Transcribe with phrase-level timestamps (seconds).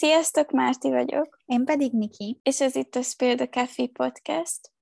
[0.00, 1.42] Sziasztok, Márti vagyok.
[1.44, 2.40] Én pedig Niki.
[2.42, 4.72] És ez itt a Spill the Coffee Podcast.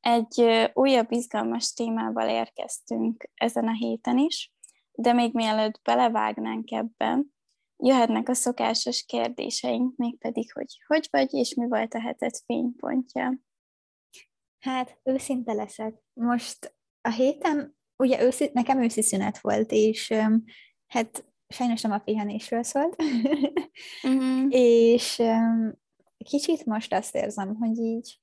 [0.00, 4.52] Egy újabb izgalmas témával érkeztünk ezen a héten is,
[4.92, 7.34] de még mielőtt belevágnánk ebben,
[7.76, 13.38] jöhetnek a szokásos kérdéseink, mégpedig, hogy hogy vagy, és mi volt a heted fénypontja.
[14.58, 15.94] Hát, őszinte leszek.
[16.12, 20.14] Most a héten, ugye őszi, nekem őszi szünet volt, és
[20.86, 23.02] hát sajnos nem a pihenésről szólt,
[24.02, 24.46] uh-huh.
[24.58, 25.22] és
[26.24, 28.18] kicsit most azt érzem, hogy így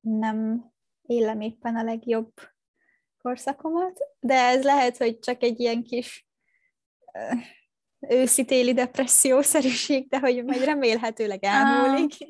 [0.00, 0.70] nem
[1.02, 2.32] élem éppen a legjobb
[3.18, 6.28] korszakomat, de ez lehet, hogy csak egy ilyen kis
[8.08, 12.12] őszi-téli depressziószerűség, de hogy majd remélhetőleg elmúlik.
[12.20, 12.28] Uh.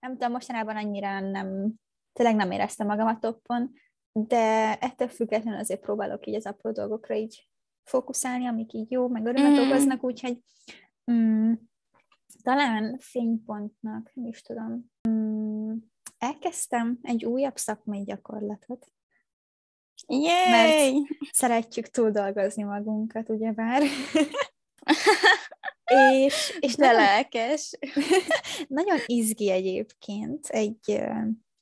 [0.00, 1.72] Nem tudom, mostanában annyira nem,
[2.12, 3.72] tényleg nem éreztem magam a toppon,
[4.12, 7.48] de ettől függetlenül azért próbálok így az apró dolgokra így
[7.84, 9.68] fókuszálni, amik így jó, meg örömet mm.
[9.68, 10.38] okoznak, úgyhogy
[11.12, 11.52] mm,
[12.42, 15.74] talán fénypontnak, nem is tudom, mm,
[16.18, 18.92] elkezdtem egy újabb szakmai gyakorlatot.
[20.06, 20.50] Yay!
[20.50, 23.82] Mert szeretjük túl dolgozni magunkat, ugyebár.
[26.24, 27.78] és, és De nagyon, lelkes.
[28.68, 31.00] nagyon izgi egyébként egy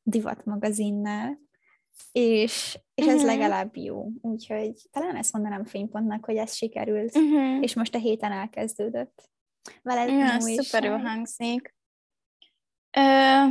[0.03, 1.39] divatmagazinnál,
[2.13, 3.31] és, és ez uh-huh.
[3.31, 4.09] legalább jó.
[4.21, 7.63] Úgyhogy talán ezt mondanám fénypontnak, hogy ez sikerült, uh-huh.
[7.63, 9.31] és most a héten elkezdődött.
[9.83, 11.75] Veled ja, szuperül hangzik.
[12.97, 13.45] Ö,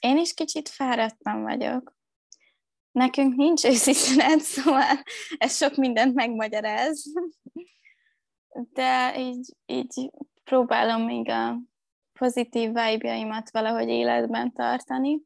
[0.00, 1.96] én is kicsit fáradtam vagyok.
[2.90, 5.02] Nekünk nincs őszintén, szóval
[5.38, 7.04] ez sok mindent megmagyaráz.
[8.72, 10.10] De így, így
[10.44, 11.58] próbálom még a
[12.18, 15.22] pozitív vibe valahogy életben tartani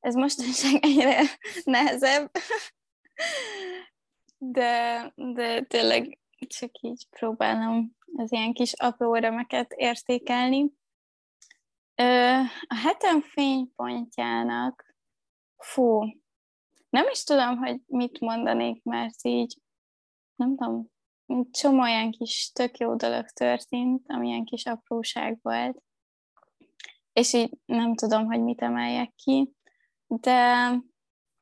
[0.00, 1.22] ez mostanság egyre
[1.64, 2.30] nehezebb,
[4.38, 10.72] de, de tényleg csak így próbálom az ilyen kis apró örömeket értékelni.
[12.66, 14.94] A hetem fénypontjának,
[15.56, 16.02] fú,
[16.90, 19.58] nem is tudom, hogy mit mondanék, mert így,
[20.34, 20.86] nem tudom,
[21.50, 25.82] csomó olyan kis tök jó dolog történt, amilyen kis apróság volt,
[27.12, 29.54] és így nem tudom, hogy mit emeljek ki
[30.10, 30.70] de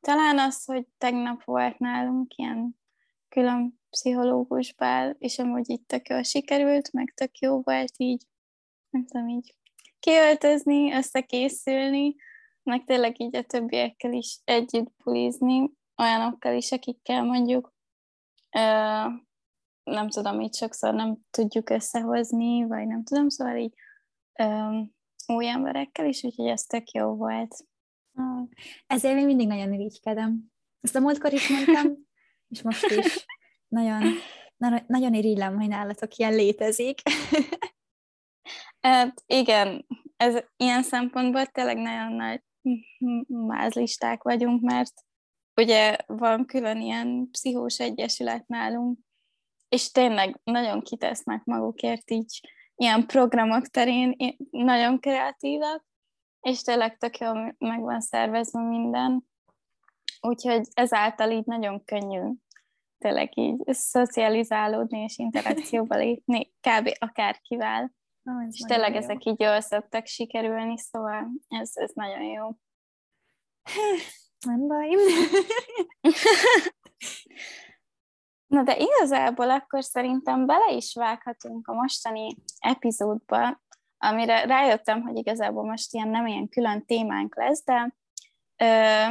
[0.01, 2.79] talán az, hogy tegnap volt nálunk ilyen
[3.29, 8.27] külön pszichológus bál, és amúgy itt tök jól sikerült, meg tök jó volt így,
[8.91, 9.55] nem tudom, így
[10.01, 12.15] kiöltözni, összekészülni,
[12.63, 15.71] meg tényleg így a többiekkel is együtt bulizni,
[16.03, 17.75] olyanokkal is, akikkel mondjuk
[18.51, 18.61] ö,
[19.83, 23.75] nem tudom, így sokszor nem tudjuk összehozni, vagy nem tudom, szóval így
[24.39, 24.79] ö,
[25.27, 27.57] új emberekkel is, úgyhogy ez tök jó volt.
[28.87, 30.45] Ezért még mindig nagyon irigykedem.
[30.81, 31.99] Ezt a múltkor is mondtam,
[32.49, 33.27] és most is.
[33.69, 34.03] Nagyon,
[34.57, 37.01] na, nagyon irigylem, hogy nálatok ilyen létezik.
[38.81, 39.87] Hát igen,
[40.17, 42.43] ez ilyen szempontból tényleg nagyon nagy
[43.27, 44.93] mázlisták vagyunk, mert
[45.57, 48.99] ugye van külön ilyen pszichós egyesület nálunk,
[49.69, 52.41] és tényleg nagyon kitesznek magukért így
[52.75, 54.17] ilyen programok terén,
[54.51, 55.88] nagyon kreatívak,
[56.49, 59.25] és tényleg tök jól meg van szervezve minden,
[60.21, 62.33] úgyhogy ezáltal így nagyon könnyű
[62.99, 66.91] tényleg így szocializálódni és interakcióba lépni, kb.
[66.99, 67.93] akárkivel.
[68.25, 68.99] Oh, és tényleg jó.
[68.99, 72.51] ezek így jól szoktak sikerülni, szóval ez, ez nagyon jó.
[74.47, 74.89] Nem baj.
[78.47, 83.61] Na de igazából akkor szerintem bele is vághatunk a mostani epizódba,
[83.99, 87.95] amire rájöttem, hogy igazából most ilyen nem ilyen külön témánk lesz, de
[88.57, 89.05] ö,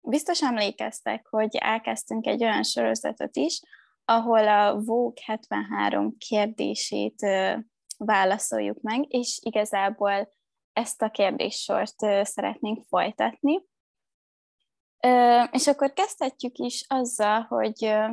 [0.00, 3.60] biztos emlékeztek, hogy elkezdtünk egy olyan sorozatot is,
[4.04, 7.56] ahol a Vogue 73 kérdését ö,
[7.98, 10.32] válaszoljuk meg, és igazából
[10.72, 13.60] ezt a kérdéssort ö, szeretnénk folytatni.
[15.02, 18.06] Ö, és akkor kezdhetjük is azzal, hogy ö,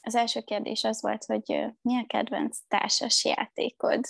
[0.00, 4.04] az első kérdés az volt, hogy ö, mi a kedvenc társas játékod?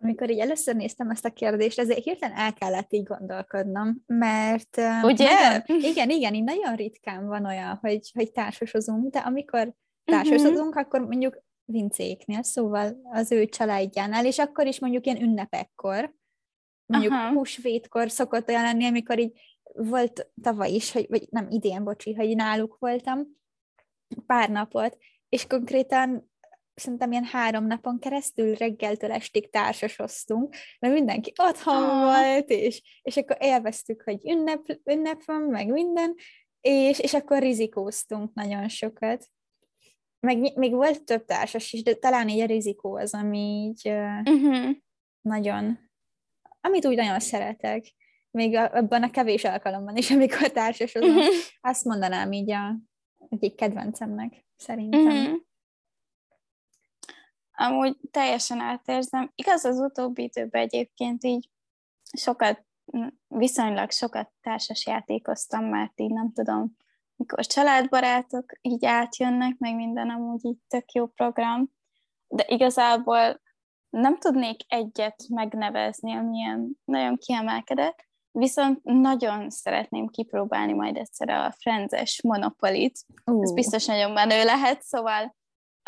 [0.00, 4.76] Amikor így először néztem ezt a kérdést, ezért hirtelen el kellett így gondolkodnom, mert...
[5.02, 5.48] Ugye?
[5.48, 9.74] Nagyon, igen, igen, így nagyon ritkán van olyan, hogy, hogy társasozunk, de amikor
[10.04, 10.82] társasozunk, uh-huh.
[10.84, 16.14] akkor mondjuk vincéknél, szóval az ő családjánál, és akkor is mondjuk ilyen ünnepekkor,
[16.86, 17.34] mondjuk uh-huh.
[17.34, 19.40] húsvétkor szokott olyan lenni, amikor így
[19.74, 23.26] volt tavaly is, hogy, vagy nem idén, bocsi, hogy náluk voltam
[24.26, 24.96] pár napot,
[25.28, 26.30] és konkrétan
[26.78, 32.02] szerintem ilyen három napon keresztül reggeltől estig társasoztunk, mert mindenki otthon ah.
[32.02, 36.14] volt, és, és akkor élveztük, hogy ünnep, ünnep van, meg minden,
[36.60, 39.26] és, és akkor rizikóztunk nagyon sokat.
[40.20, 43.88] Meg még volt több társas is, de talán így a rizikó az, ami így,
[44.24, 44.70] uh-huh.
[45.20, 45.78] nagyon,
[46.60, 47.94] amit úgy nagyon szeretek,
[48.30, 51.34] még abban a kevés alkalomban is, amikor társasodom, uh-huh.
[51.60, 52.76] azt mondanám így a
[53.28, 55.06] egyik kedvencemnek, szerintem.
[55.06, 55.46] Uh-huh.
[57.60, 59.32] Amúgy teljesen átérzem.
[59.34, 61.48] Igaz, az utóbbi időben egyébként így
[62.18, 62.64] sokat,
[63.28, 66.76] viszonylag sokat társas játékoztam, mert így nem tudom,
[67.16, 71.70] mikor családbarátok így átjönnek, meg minden amúgy így tök jó program,
[72.28, 73.40] de igazából
[73.90, 82.22] nem tudnék egyet megnevezni, amilyen nagyon kiemelkedett, viszont nagyon szeretném kipróbálni majd egyszer a Frenzes
[82.22, 82.98] Monopolit.
[83.24, 83.42] Uh.
[83.42, 85.36] Ez biztos nagyon menő lehet, szóval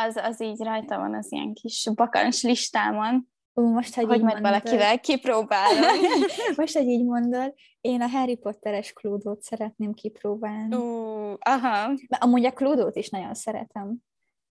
[0.07, 4.41] az, az így rajta van az ilyen kis bakancs listámon, Ú, most, hogy, hogy majd
[4.41, 6.01] valakivel kipróbálom.
[6.57, 10.77] most, hogy így mondod, én a Harry Potteres klódót szeretném kipróbálni.
[10.77, 11.87] Ú, aha.
[12.09, 13.97] Mert amúgy a klódót is nagyon szeretem.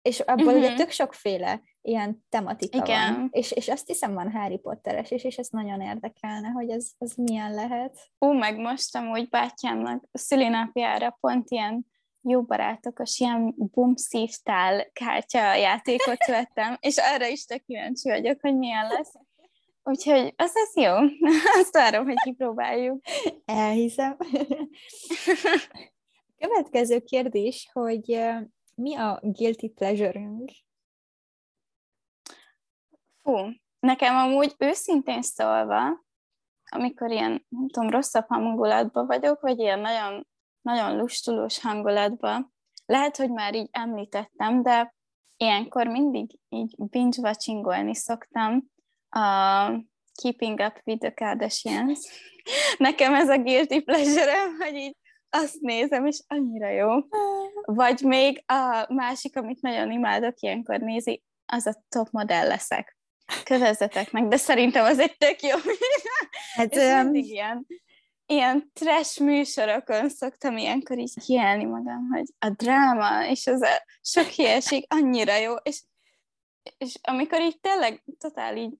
[0.01, 0.59] És abból uh-huh.
[0.59, 3.13] ugye tök sokféle ilyen tematika Igen.
[3.13, 3.27] van.
[3.31, 7.13] És, és azt hiszem van Harry Potteres is, és ez nagyon érdekelne, hogy ez, ez
[7.15, 7.97] milyen lehet.
[8.19, 11.85] Ú, meg most amúgy bátyámnak szülinapjára pont ilyen
[12.21, 18.87] jó barátokos, ilyen bumszívtál kártya játékot vettem, és arra is tök kíváncsi vagyok, hogy milyen
[18.87, 19.13] lesz.
[19.83, 20.93] Úgyhogy az lesz jó.
[21.61, 23.01] Azt várom, hogy kipróbáljuk.
[23.45, 24.17] Elhiszem.
[26.37, 28.19] Következő kérdés, hogy
[28.75, 30.51] mi a guilty pleasure-ünk?
[33.21, 33.35] Fú,
[33.79, 36.05] nekem amúgy őszintén szólva,
[36.69, 40.27] amikor ilyen, nem tudom, rosszabb hangulatban vagyok, vagy ilyen nagyon,
[40.69, 42.53] nagyon lustulós hangulatban,
[42.85, 44.95] lehet, hogy már így említettem, de
[45.37, 48.71] ilyenkor mindig így binge-watchingolni szoktam
[49.09, 49.19] a
[50.21, 51.99] Keeping Up with the Kardashians.
[52.77, 54.95] Nekem ez a guilty pleasure hogy így
[55.29, 56.89] azt nézem, és annyira jó.
[57.61, 62.97] Vagy még a másik, amit nagyon imádok ilyenkor nézi, az a top modell leszek.
[63.43, 65.57] Kövezzetek meg, de szerintem az egy tök jó.
[66.55, 67.13] Hát, és um...
[67.13, 67.65] ilyen,
[68.31, 74.25] ilyen trash műsorokon szoktam ilyenkor így kielni magam, hogy a dráma és az a sok
[74.25, 75.83] hieség annyira jó, és,
[76.77, 78.73] és amikor így tényleg totál így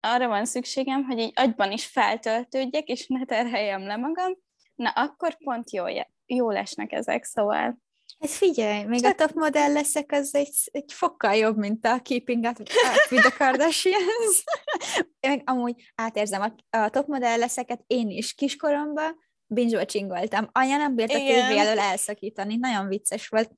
[0.00, 4.32] arra van szükségem, hogy így agyban is feltöltődjek, és ne terheljem le magam,
[4.74, 5.84] na akkor pont jó,
[6.26, 7.78] jó lesnek ezek, szóval
[8.18, 9.20] ez figyelj, még Csak...
[9.20, 12.58] a top modell leszek, az egy, egy fokkal jobb, mint a Keeping Up
[13.10, 14.44] with the Kardashians.
[15.26, 19.16] Meg amúgy átérzem, a, a top modell leszeket én is kiskoromban
[19.46, 20.48] binge voltam.
[20.52, 23.50] Anya nem bírt a tévé elől elszakítani, nagyon vicces volt.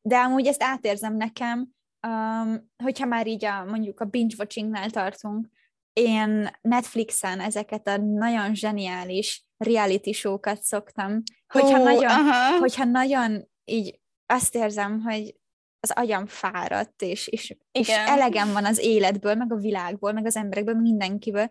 [0.00, 1.68] De amúgy ezt átérzem nekem,
[2.06, 5.48] um, hogyha már így a, mondjuk a binge watchingnál tartunk,
[5.92, 14.00] én Netflixen ezeket a nagyon zseniális reality show-kat szoktam, hogyha, oh, nagyon, hogyha nagyon így
[14.26, 15.34] azt érzem, hogy
[15.80, 20.36] az agyam fáradt, és, és, és elegem van az életből, meg a világból, meg az
[20.36, 21.50] emberekből, mindenkiből,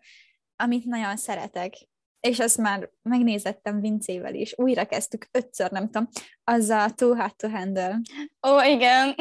[0.55, 1.73] amit nagyon szeretek.
[2.19, 4.53] És azt már megnézettem Vincével is.
[4.57, 6.07] Újra kezdtük ötször, nem tudom,
[6.43, 7.99] az a Too Hot to Handle.
[8.47, 9.15] Ó, oh, igen.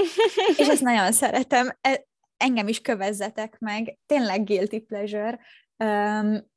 [0.56, 1.76] és ezt nagyon szeretem.
[1.80, 2.06] E,
[2.36, 3.98] engem is kövezzetek meg.
[4.06, 5.38] Tényleg guilty pleasure.
[5.84, 6.48] Um,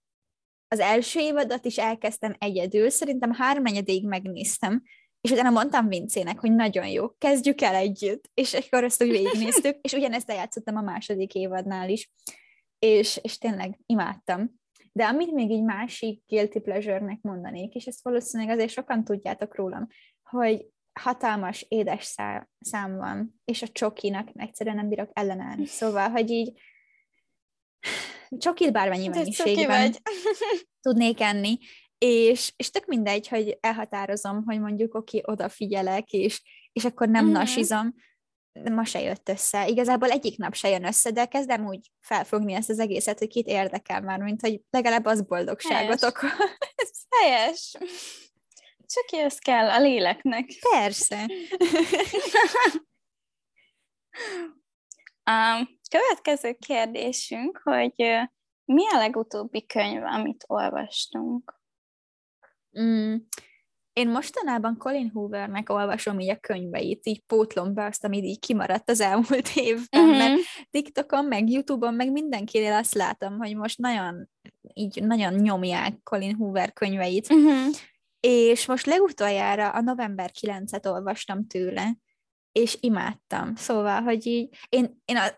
[0.68, 4.84] az első évadot is elkezdtem egyedül, szerintem háromnegyedéig megnéztem,
[5.24, 9.78] és utána mondtam Vincének, hogy nagyon jó, kezdjük el együtt, és akkor ezt úgy végignéztük,
[9.82, 12.12] és ugyanezt eljátszottam a második évadnál is,
[12.80, 14.62] és, és tényleg imádtam.
[14.92, 19.88] De amit még így másik guilty pleasure-nek mondanék, és ezt valószínűleg azért sokan tudjátok rólam,
[20.30, 20.66] hogy
[21.00, 25.66] hatalmas édes szám, szám van, és a csokinak egyszerűen nem bírok ellenállni.
[25.66, 26.62] Szóval, hogy így
[28.38, 29.96] csokit bármennyi mennyiségben
[30.82, 31.58] tudnék enni,
[31.98, 37.24] és, és tök mindegy, hogy elhatározom, hogy mondjuk oké, okay, odafigyelek, és, és akkor nem
[37.24, 37.34] mm-hmm.
[37.34, 37.94] nasizom,
[38.54, 39.68] ma se jött össze.
[39.68, 43.48] Igazából egyik nap se jön össze, de kezdem úgy felfogni ezt az egészet, hogy kit
[43.48, 46.30] érdekel már, mint hogy legalább az boldogságot okoz.
[47.22, 47.78] Helyes.
[48.86, 50.50] Csak ez kell a léleknek.
[50.72, 51.26] Persze.
[55.24, 57.94] a következő kérdésünk, hogy
[58.66, 61.62] mi a legutóbbi könyv, amit olvastunk?
[62.82, 63.16] Mm,
[63.94, 68.90] én mostanában Colin Hoovernek olvasom így a könyveit, így pótlom be azt, amit így kimaradt
[68.90, 70.18] az elmúlt évben, uh-huh.
[70.18, 74.30] mert TikTokon, meg Youtube-on, meg mindenkinél azt látom, hogy most nagyon,
[74.74, 77.74] így nagyon nyomják Colin Hoover könyveit, uh-huh.
[78.20, 81.98] és most legutoljára a november 9-et olvastam tőle,
[82.52, 83.56] és imádtam.
[83.56, 85.38] Szóval, hogy így, én, én a,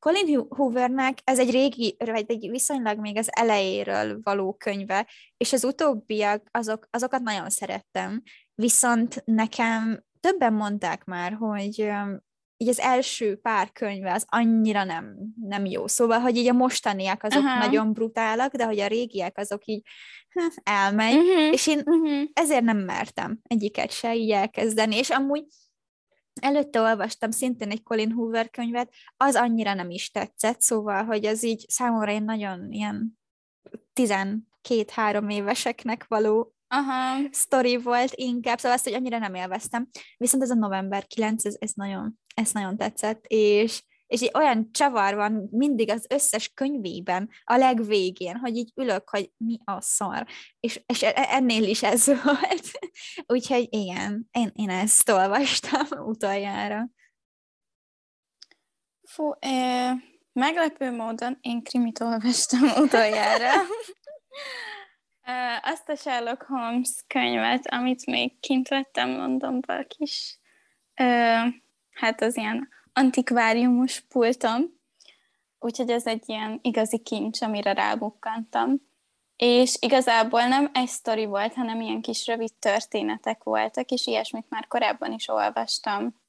[0.00, 5.64] Colin Hoovernek ez egy régi, vagy egy viszonylag még az elejéről való könyve, és az
[5.64, 8.22] utóbbiak, azok, azokat nagyon szerettem.
[8.54, 11.92] Viszont nekem többen mondták már, hogy
[12.56, 15.86] így az első pár könyve az annyira nem, nem jó.
[15.86, 17.58] Szóval, hogy így a mostaniak azok Aha.
[17.58, 19.82] nagyon brutálak, de hogy a régiek azok így
[20.28, 21.52] hm, elmegy, uh-huh.
[21.52, 22.22] és én uh-huh.
[22.32, 25.44] ezért nem mertem egyiket se így elkezdeni, és amúgy
[26.40, 31.42] Előtte olvastam szintén egy Colin Hoover könyvet, az annyira nem is tetszett, szóval, hogy az
[31.44, 33.18] így számomra én nagyon ilyen
[33.94, 37.28] 12-3 éveseknek való Aha.
[37.30, 39.88] sztori volt inkább, szóval azt, hogy annyira nem élveztem.
[40.16, 44.72] Viszont ez a november 9, ez, ez nagyon, ez nagyon tetszett, és és egy olyan
[44.72, 50.26] csavar van mindig az összes könyvében a legvégén, hogy így ülök, hogy mi a szar.
[50.60, 52.70] És, és e, ennél is ez volt.
[53.26, 56.88] Úgyhogy igen, én, én ezt olvastam utoljára.
[59.02, 59.92] Fú, eh,
[60.32, 63.52] meglepő módon én krimit olvastam utoljára.
[65.62, 70.38] Azt a Sherlock Holmes könyvet, amit még kint vettem Londonban kis,
[71.90, 72.68] hát az ilyen
[73.00, 74.78] antikváriumos pultom,
[75.58, 78.88] úgyhogy ez egy ilyen igazi kincs, amire rábukkantam.
[79.36, 84.66] És igazából nem egy sztori volt, hanem ilyen kis rövid történetek voltak, és ilyesmit már
[84.66, 86.20] korábban is olvastam.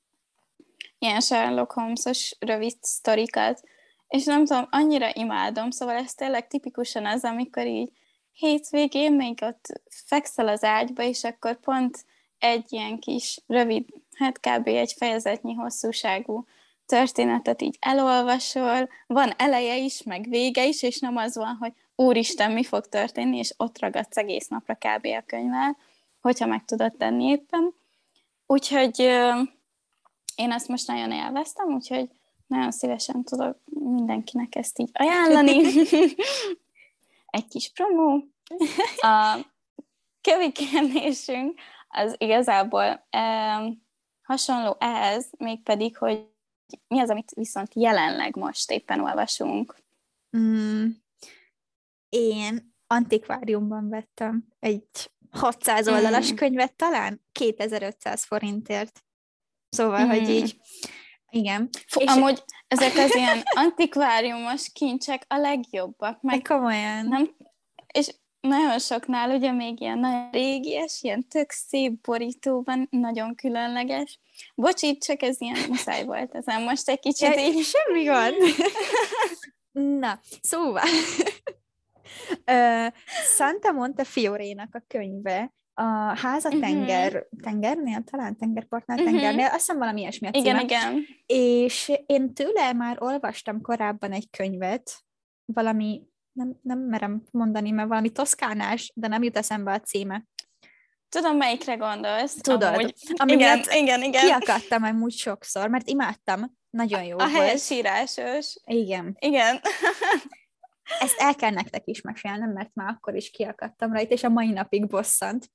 [0.99, 3.63] Ilyen Sherlock Holmes-os rövid sztorikat.
[4.07, 7.91] És nem tudom, annyira imádom, szóval ez tényleg tipikusan az, amikor így
[8.31, 12.05] hétvégén még ott fekszel az ágyba, és akkor pont
[12.39, 13.85] egy ilyen kis rövid,
[14.15, 14.67] hát kb.
[14.67, 16.45] egy fejezetnyi hosszúságú
[16.91, 22.51] történetet így elolvasol, van eleje is, meg vége is, és nem az van, hogy úristen,
[22.51, 25.05] mi fog történni, és ott ragadsz egész napra kb.
[25.05, 25.77] a könyvvel,
[26.21, 27.73] hogyha meg tudod tenni éppen.
[28.45, 28.99] Úgyhogy
[30.35, 32.09] én ezt most nagyon élveztem, úgyhogy
[32.47, 35.61] nagyon szívesen tudok mindenkinek ezt így ajánlani.
[37.37, 38.23] Egy kis promó.
[39.01, 39.37] A
[40.21, 43.83] kövikenésünk az igazából um,
[44.23, 46.30] hasonló ehhez, mégpedig, hogy
[46.87, 49.75] mi az, amit viszont jelenleg most éppen olvasunk?
[50.37, 50.87] Mm,
[52.09, 56.35] én antikváriumban vettem egy 600 oldalas mm.
[56.35, 59.03] könyvet talán 2500 forintért.
[59.69, 60.09] Szóval, mm.
[60.09, 60.59] hogy így,
[61.29, 61.69] igen.
[61.87, 66.21] Fú, és amúgy ezek az ilyen antikváriumos kincsek a legjobbak.
[66.21, 67.05] Meg komolyan.
[67.05, 67.35] Nem,
[67.93, 74.19] és nagyon soknál ugye még ilyen nagyon régies, ilyen tök szép borító nagyon különleges.
[74.55, 77.63] Bocsi, csak ez ilyen muszáj volt ezen most egy kicsit ja, így.
[77.63, 78.35] Semmi gond.
[79.99, 80.83] Na, szóval
[82.45, 82.87] uh,
[83.35, 85.83] Santa Monte Fiorénak a könyve, a
[86.19, 86.63] háza uh-huh.
[86.63, 89.13] tenger, tengernél, talán tengerpartnál, uh-huh.
[89.13, 90.49] tengernél, azt hiszem valami ilyesmi a címe.
[90.49, 91.05] Igen, igen.
[91.25, 94.91] És én tőle már olvastam korábban egy könyvet,
[95.45, 100.23] valami nem, nem merem mondani, mert valami toszkánás, de nem jut eszembe a címe.
[101.15, 102.35] Tudom, melyikre gondolsz.
[102.41, 102.73] Tudod.
[102.73, 102.93] Amúgy.
[103.15, 104.25] Ami igen, igen, igen.
[104.25, 106.57] Kiakadtam amúgy sokszor, mert imádtam.
[106.69, 107.35] Nagyon jó a volt.
[107.35, 108.55] A helyesírásos.
[108.65, 109.15] Igen.
[109.19, 109.61] Igen.
[110.99, 114.51] Ezt el kell nektek is mesélnem, mert már akkor is kiakadtam rajta, és a mai
[114.51, 115.49] napig bosszant.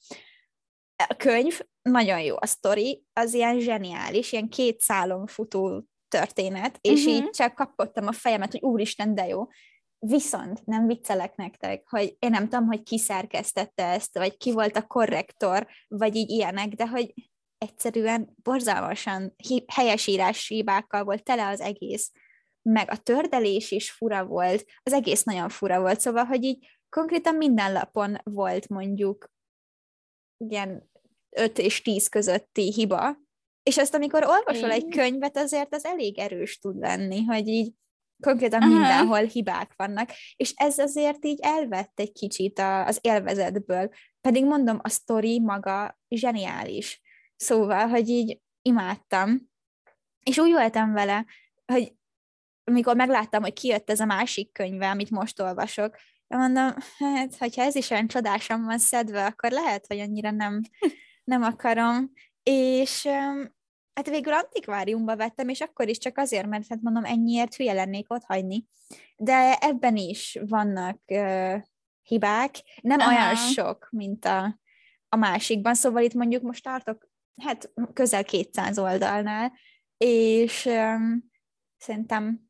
[1.09, 7.05] A könyv nagyon jó, a sztori az ilyen zseniális, ilyen két szálon futó történet, és
[7.05, 7.15] uh-huh.
[7.15, 9.47] így csak kapottam a fejemet, hogy úristen, de jó.
[9.99, 14.77] Viszont nem viccelek nektek, hogy én nem tudom, hogy ki szerkesztette ezt, vagy ki volt
[14.77, 17.15] a korrektor, vagy így ilyenek, de hogy
[17.59, 19.35] egyszerűen borzalmasan
[19.67, 22.13] helyesírás hibákkal volt tele az egész,
[22.63, 27.35] meg a tördelés is fura volt, az egész nagyon fura volt, szóval, hogy így konkrétan
[27.35, 29.31] minden lapon volt mondjuk
[30.37, 30.91] ilyen
[31.31, 33.17] 5 és 10 közötti hiba,
[33.63, 37.73] és azt, amikor olvasol egy könyvet, azért az elég erős tud lenni, hogy így
[38.21, 38.73] konkrétan Aha.
[38.73, 44.79] mindenhol hibák vannak, és ez azért így elvett egy kicsit a, az élvezetből, pedig mondom,
[44.83, 47.01] a sztori maga zseniális.
[47.37, 49.51] Szóval, hogy így imádtam,
[50.23, 51.27] és úgy voltam vele,
[51.67, 51.95] hogy
[52.65, 55.97] amikor megláttam, hogy kijött ez a másik könyve, amit most olvasok,
[56.27, 60.61] mondom, hát, hogyha ez is olyan csodásan van szedve, akkor lehet, hogy annyira nem,
[61.25, 62.13] nem akarom.
[62.43, 63.09] És
[63.97, 68.13] hát végül antikváriumba vettem, és akkor is csak azért, mert hát mondom, ennyiért hülye lennék
[68.13, 68.65] ott hagyni.
[69.17, 71.63] De ebben is vannak uh,
[72.03, 73.11] hibák, nem Aha.
[73.11, 74.59] olyan sok, mint a,
[75.09, 77.09] a másikban, szóval itt mondjuk most tartok,
[77.43, 79.53] hát közel 200 oldalnál,
[79.97, 81.31] és um,
[81.77, 82.41] szerintem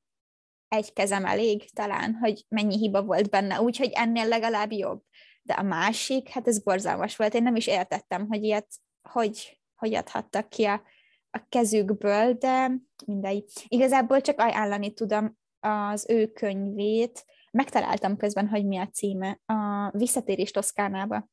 [0.68, 5.02] egy kezem elég talán, hogy mennyi hiba volt benne, úgyhogy ennél legalább jobb.
[5.42, 8.68] De a másik, hát ez borzalmas volt, én nem is értettem, hogy ilyet,
[9.08, 10.82] hogy, hogy adhattak ki a
[11.36, 12.70] a kezükből, de
[13.06, 13.44] mindegy.
[13.68, 17.24] Igazából csak ajánlani tudom az ő könyvét.
[17.50, 19.40] Megtaláltam közben, hogy mi a címe.
[19.46, 21.28] A Visszatérés Toszkánába.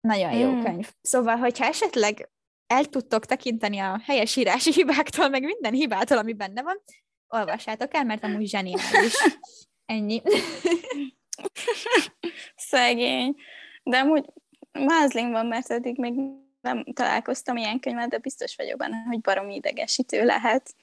[0.00, 0.62] Nagyon jó mm.
[0.62, 0.92] könyv.
[1.00, 2.30] Szóval, hogyha esetleg
[2.66, 6.82] el tudtok tekinteni a helyesírási hibáktól, meg minden hibától, ami benne van,
[7.28, 9.14] olvassátok el, mert amúgy zseniális.
[9.84, 10.22] Ennyi.
[12.56, 13.34] Szegény.
[13.82, 14.24] De amúgy
[14.72, 16.14] mázling van, mert eddig még
[16.66, 20.74] nem találkoztam ilyen könyvvel, de biztos vagyok benne, hogy baromi idegesítő lehet.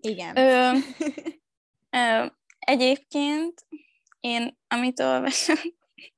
[0.00, 0.36] Igen.
[0.36, 0.72] Ö,
[2.00, 2.26] ö,
[2.58, 3.66] egyébként
[4.20, 5.58] én, amit olvasok,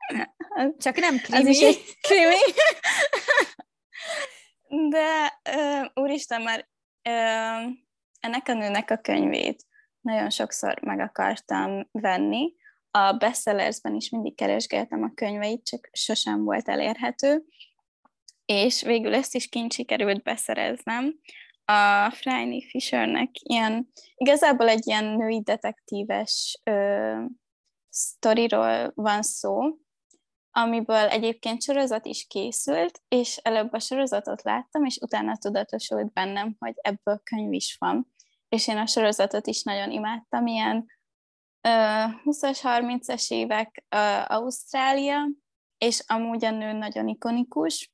[0.84, 1.38] csak nem krimi.
[1.38, 2.34] Az is egy krimi.
[4.90, 6.68] De ö, úristen, már
[7.02, 7.10] ö,
[8.20, 9.66] ennek a nőnek a könyvét
[10.02, 12.54] nagyon sokszor meg akartam venni.
[12.90, 17.44] A bestsellersben is mindig keresgéltem a könyveit, csak sosem volt elérhető,
[18.44, 21.14] és végül ezt is kint sikerült beszereznem.
[21.64, 27.22] A Franny Fishernek ilyen, igazából egy ilyen női detektíves ö,
[27.88, 29.76] sztoriról van szó,
[30.50, 36.74] amiből egyébként sorozat is készült, és előbb a sorozatot láttam, és utána tudatosult bennem, hogy
[36.76, 38.12] ebből könyv is van.
[38.48, 40.76] És én a sorozatot is nagyon imádtam, ilyen
[41.68, 45.28] uh, 20-as, 30-as évek uh, Ausztrália,
[45.78, 47.92] és amúgy a nő nagyon ikonikus,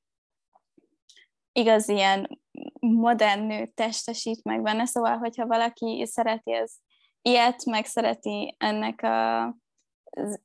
[1.58, 2.40] igaz ilyen
[2.80, 6.72] modern nő testesít meg benne, szóval, hogyha valaki szereti ez
[7.22, 9.44] ilyet, meg szereti ennek a,
[10.10, 10.40] az,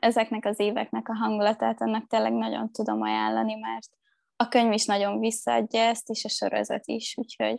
[0.00, 3.88] ezeknek az éveknek a hangulatát, annak tényleg nagyon tudom ajánlani, mert
[4.36, 7.58] a könyv is nagyon visszaadja ezt, és a sorozat is, úgyhogy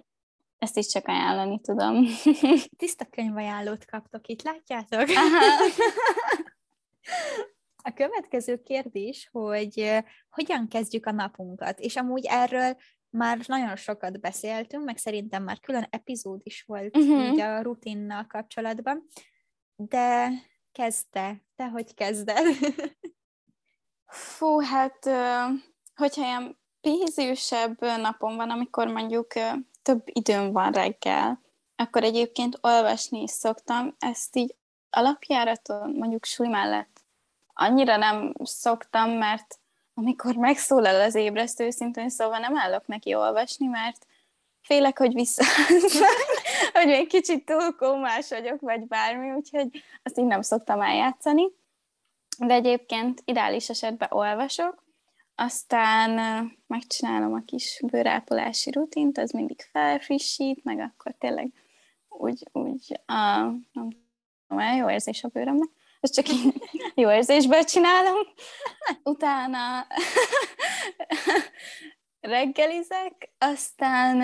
[0.58, 2.06] ezt is csak ajánlani tudom.
[2.78, 5.10] Tiszta könyvajánlót kaptok itt, látjátok?
[5.10, 5.64] Aha.
[7.84, 12.78] A következő kérdés, hogy hogyan kezdjük a napunkat, és amúgy erről
[13.10, 17.32] már nagyon sokat beszéltünk, meg szerintem már külön epizód is volt uh-huh.
[17.32, 19.08] így a rutinnal kapcsolatban,
[19.76, 20.30] de
[20.72, 22.46] kezdte, te hogy kezded?
[24.06, 25.10] Fú, hát
[25.96, 29.28] hogyha ilyen pénzősebb napom van, amikor mondjuk
[29.82, 31.42] több időm van reggel,
[31.76, 34.56] akkor egyébként olvasni is szoktam, ezt így
[34.90, 36.91] alapjáraton, mondjuk súly mellett
[37.62, 39.60] annyira nem szoktam, mert
[39.94, 44.06] amikor megszólal az ébresztő, szintén szóval nem állok neki olvasni, mert
[44.62, 45.44] félek, hogy vissza,
[46.74, 51.48] hogy még kicsit túl kómás vagyok, vagy bármi, úgyhogy azt így nem szoktam eljátszani.
[52.38, 54.84] De egyébként ideális esetben olvasok,
[55.36, 56.12] aztán
[56.68, 61.52] megcsinálom a kis bőrápolási rutint, az mindig felfrissít, meg akkor tényleg
[62.10, 63.14] úgy, úgy a,
[63.72, 63.90] nem
[64.48, 65.70] tudom, jó érzés a bőrömnek
[66.02, 66.26] ezt csak
[66.96, 68.18] jó érzésből csinálom.
[69.04, 69.88] Utána
[72.20, 74.22] reggelizek, aztán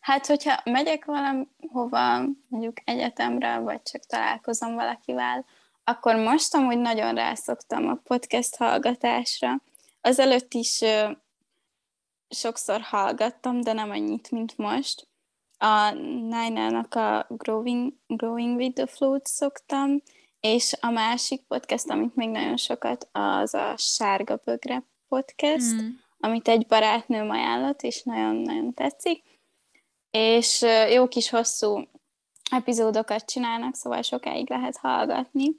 [0.00, 5.44] hát, hogyha megyek valahova, mondjuk egyetemre, vagy csak találkozom valakivel,
[5.84, 9.62] akkor most amúgy nagyon rászoktam a podcast hallgatásra.
[10.00, 10.82] Azelőtt is
[12.28, 15.08] sokszor hallgattam, de nem annyit, mint most.
[15.58, 20.02] A Nine-nak a Growing, Growing with the Flow-t szoktam,
[20.46, 25.88] és a másik podcast, amit még nagyon sokat, az a Sárga Bögre podcast, mm.
[26.18, 29.22] amit egy barátnőm ajánlott, és nagyon-nagyon tetszik.
[30.10, 31.88] És jó kis hosszú
[32.50, 35.56] epizódokat csinálnak, szóval sokáig lehet hallgatni.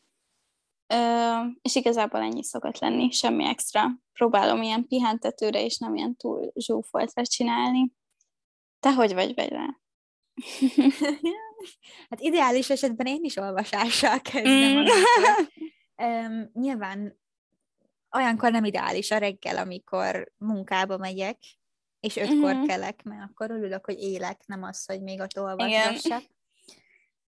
[0.94, 3.88] Ö, és igazából ennyi szokott lenni, semmi extra.
[4.14, 7.94] Próbálom ilyen pihentetőre, és nem ilyen túl zsúfoltra csinálni.
[8.80, 9.80] Te hogy vagy vele?
[12.10, 14.72] hát ideális esetben én is olvasással kezdem.
[14.72, 14.86] Mm.
[16.08, 17.18] um, nyilván
[18.18, 21.38] olyankor nem ideális a reggel, amikor munkába megyek,
[22.00, 22.66] és ötkor mm-hmm.
[22.66, 26.24] kelek, mert akkor örülök, hogy élek, nem az, hogy még ott olvasgassak.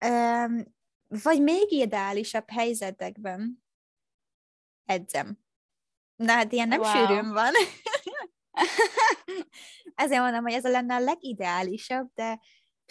[0.06, 0.76] Um,
[1.08, 3.64] vagy még ideálisabb helyzetekben
[4.86, 5.40] edzem.
[6.16, 6.92] Na hát ilyen nem wow.
[6.92, 7.52] sűrűn van.
[9.96, 12.40] Ezért mondom, hogy ez a lenne a legideálisabb, de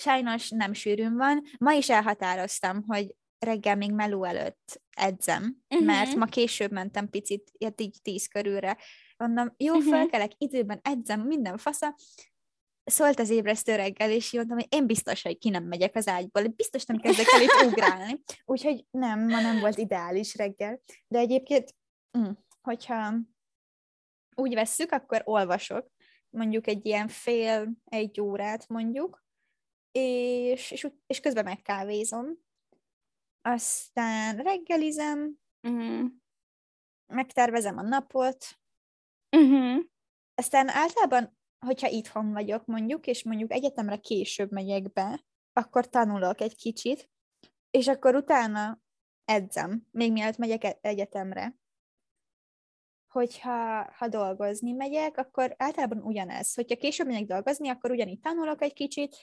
[0.00, 1.42] sajnos nem sűrűn van.
[1.58, 5.86] Ma is elhatároztam, hogy reggel még meló előtt edzem, uh-huh.
[5.86, 8.76] mert ma később mentem picit, ilyet így tíz körülre.
[9.16, 9.90] Mondom, jó, uh-huh.
[9.90, 11.94] felkelek, időben edzem, minden fasza.
[12.84, 16.46] Szólt az ébresztő reggel, és mondtam, hogy én biztos, hogy ki nem megyek az ágyból,
[16.46, 18.22] biztos nem kezdek el itt ugrálni.
[18.44, 20.80] Úgyhogy nem, ma nem volt ideális reggel.
[21.08, 21.74] De egyébként,
[22.10, 22.30] hm,
[22.62, 23.14] hogyha
[24.34, 25.90] úgy vesszük, akkor olvasok,
[26.30, 29.24] mondjuk egy ilyen fél, egy órát mondjuk,
[29.92, 32.26] és, és, és közben megkávézom.
[33.42, 36.10] Aztán reggelizem, uh-huh.
[37.06, 38.58] megtervezem a napot,
[39.36, 39.84] uh-huh.
[40.34, 46.56] aztán általában, hogyha itthon vagyok mondjuk, és mondjuk egyetemre később megyek be, akkor tanulok egy
[46.56, 47.10] kicsit,
[47.70, 48.82] és akkor utána
[49.24, 51.58] edzem, még mielőtt megyek e- egyetemre.
[53.08, 56.54] hogyha ha dolgozni megyek, akkor általában ugyanez.
[56.54, 59.16] Hogyha később megyek dolgozni, akkor ugyanígy tanulok egy kicsit,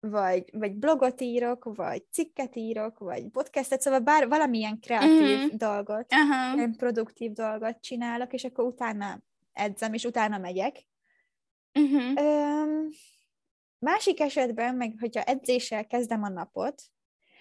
[0.00, 5.56] vagy, vagy blogot írok, vagy cikket írok, vagy podcastet, szóval bár valamilyen kreatív mm.
[5.56, 6.76] dolgot, uh-huh.
[6.76, 10.86] produktív dolgot csinálok, és akkor utána edzem, és utána megyek.
[11.74, 12.24] Uh-huh.
[12.24, 12.88] Öm,
[13.78, 16.82] másik esetben, meg hogyha edzéssel kezdem a napot,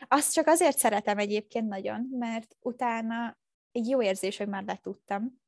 [0.08, 3.38] azt csak azért szeretem egyébként nagyon, mert utána
[3.72, 5.42] egy jó érzés, hogy már letudtam.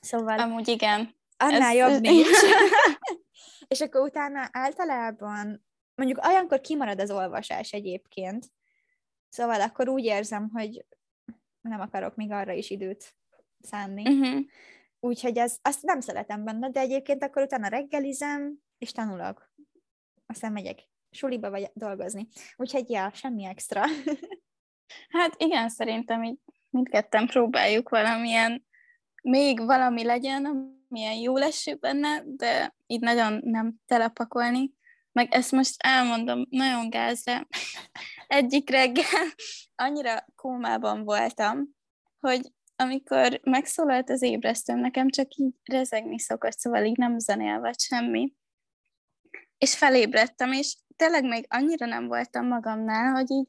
[0.00, 0.38] Szóval...
[0.38, 1.14] Amúgy igen.
[1.36, 1.90] Annál Ez...
[1.90, 2.26] jobb nincs.
[3.72, 5.64] és akkor utána általában,
[6.02, 8.46] mondjuk olyankor kimarad az olvasás egyébként,
[9.28, 10.84] szóval akkor úgy érzem, hogy
[11.60, 13.14] nem akarok még arra is időt
[13.60, 14.02] szánni.
[14.02, 14.40] Uh-huh.
[15.00, 19.52] Úgyhogy ez, azt nem szeretem benne, de egyébként akkor utána reggelizem, és tanulok.
[20.26, 20.78] Aztán megyek
[21.10, 22.28] suliba vagy dolgozni.
[22.56, 23.84] Úgyhogy ja, semmi extra.
[25.16, 26.38] hát igen, szerintem így
[26.70, 28.66] mindketten próbáljuk valamilyen,
[29.22, 34.80] még valami legyen, milyen jó eső benne, de így nagyon nem telepakolni.
[35.12, 37.46] Meg ezt most elmondom nagyon gázra.
[38.26, 39.26] Egyik reggel
[39.74, 41.68] annyira kómában voltam,
[42.20, 47.80] hogy amikor megszólalt az ébresztőm, nekem csak így rezegni szokott, szóval így nem zenél vagy
[47.80, 48.34] semmi.
[49.58, 53.48] És felébredtem, és tényleg még annyira nem voltam magamnál, hogy így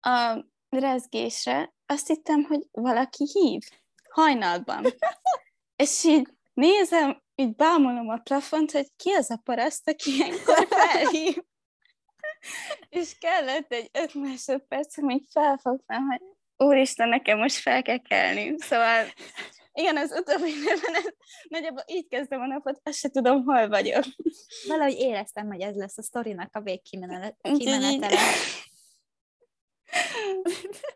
[0.00, 3.62] a rezgésre azt hittem, hogy valaki hív
[4.08, 4.84] hajnalban.
[5.82, 11.36] és így nézem, így bámulom a plafont, hogy ki az a paraszt, aki ilyenkor felhív.
[12.88, 16.20] és kellett egy öt másodperc, hogy felfogtam, hogy
[16.56, 18.54] úristen, nekem most fel kell kelni.
[18.58, 19.06] Szóval
[19.72, 21.14] igen, az utóbbi nőben
[21.48, 24.04] nagyjából így kezdem a napot, azt se tudom, hol vagyok.
[24.66, 27.34] Valahogy éreztem, hogy ez lesz a sztorinak a végkimenetele.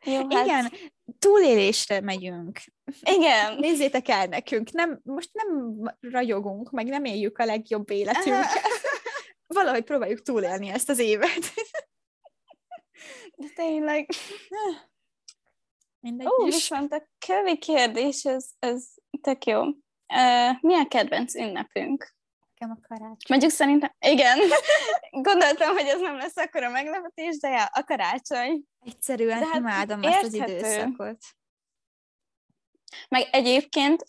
[0.04, 0.46] Jó, hát...
[0.46, 0.72] Igen,
[1.18, 2.60] túlélésre megyünk.
[3.02, 3.54] Igen.
[3.64, 8.60] Nézzétek el nekünk, nem, most nem ragyogunk, meg nem éljük a legjobb életünket.
[9.46, 11.52] Valahogy próbáljuk túlélni ezt az évet.
[13.36, 14.08] De tényleg.
[16.00, 16.54] Mindegy Ó, is.
[16.54, 18.84] viszont a kövi kérdés, ez, ez
[19.20, 19.60] tök jó.
[19.62, 22.14] Uh, mi a kedvenc ünnepünk?
[22.54, 23.16] Nekem a karácsony.
[23.28, 24.38] Mondjuk szerintem, igen,
[25.10, 28.64] gondoltam, hogy ez nem lesz akkora meglepetés, de ja, a karácsony.
[28.84, 31.18] Egyszerűen de hát imádom ezt az időszakot.
[33.08, 34.04] Meg egyébként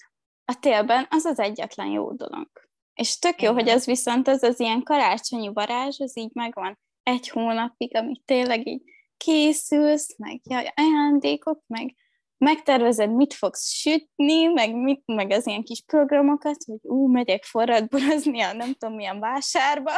[0.46, 2.50] a télben az az egyetlen jó dolog.
[2.94, 7.30] És tök jó, hogy az viszont az az ilyen karácsonyi varázs, az így megvan egy
[7.30, 8.82] hónapig, amit tényleg így
[9.18, 11.96] készülsz, meg jaj, ajándékok, meg
[12.38, 18.42] megtervezed, mit fogsz sütni, meg, mit, meg az ilyen kis programokat, hogy ú, megyek forradborozni
[18.42, 19.92] a nem tudom milyen vásárba.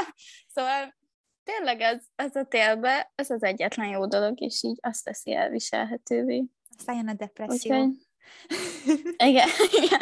[0.47, 0.95] Szóval
[1.45, 6.45] tényleg ez, ez a télbe, ez az egyetlen jó dolog, és így azt teszi elviselhetővé.
[6.77, 7.75] Aztán jön a depresszió.
[7.75, 7.93] Úgyhogy,
[9.17, 9.47] igen,
[9.81, 9.99] igen.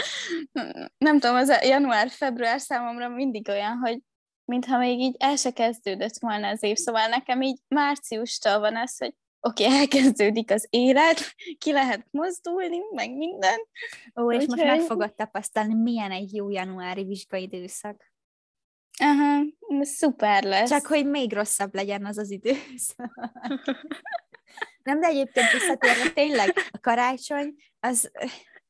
[0.97, 3.99] Nem tudom, az január-február számomra mindig olyan, hogy
[4.45, 8.97] mintha még így el se kezdődött volna az év, szóval nekem így márciustól van ez,
[8.97, 13.59] hogy oké, okay, elkezdődik az élet, ki lehet mozdulni, meg minden.
[14.21, 14.57] Ó, és Úgyhogy...
[14.57, 18.12] most meg fogod tapasztalni, milyen egy jó januári vizsgaidőszak.
[18.99, 19.43] Aha,
[19.81, 20.69] szuper lesz.
[20.69, 23.13] Csak, hogy még rosszabb legyen az az időszak.
[24.83, 28.11] Nem, de egyébként visszatérve tényleg a karácsony, az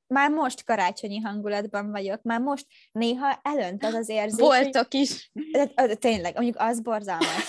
[0.07, 4.39] már most karácsonyi hangulatban vagyok, már most néha elönt az az érzés.
[4.39, 4.99] Voltak hogy...
[4.99, 5.31] is.
[5.51, 7.45] De, de, tényleg, mondjuk az borzalmas.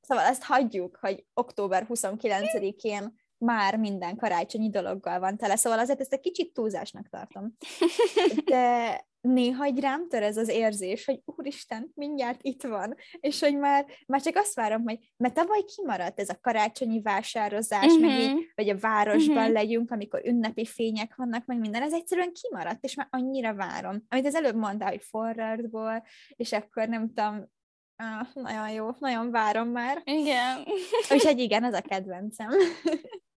[0.00, 6.12] Szóval ezt hagyjuk, hogy október 29-én már minden karácsonyi dologgal van tele, szóval azért ezt
[6.12, 7.56] egy kicsit túlzásnak tartom.
[8.44, 13.58] De néha egy rám tör ez az érzés, hogy úristen, mindjárt itt van, és hogy
[13.58, 18.00] már, már csak azt várom, hogy mert tavaly kimaradt ez a karácsonyi vásározás, uh-huh.
[18.00, 18.40] meg így, mhm.
[18.54, 19.52] vagy a városban uh-huh.
[19.52, 24.04] legyünk, amikor ünnepi fények vannak, meg minden, ez egyszerűen kimaradt, és már annyira várom.
[24.08, 26.04] Amit az előbb mondta, hogy forradból,
[26.36, 27.56] és akkor nem tudom,
[28.02, 30.02] Ah, nagyon jó, nagyon várom már.
[30.04, 30.64] Igen.
[31.10, 32.48] Úgyhogy igen, ez a kedvencem.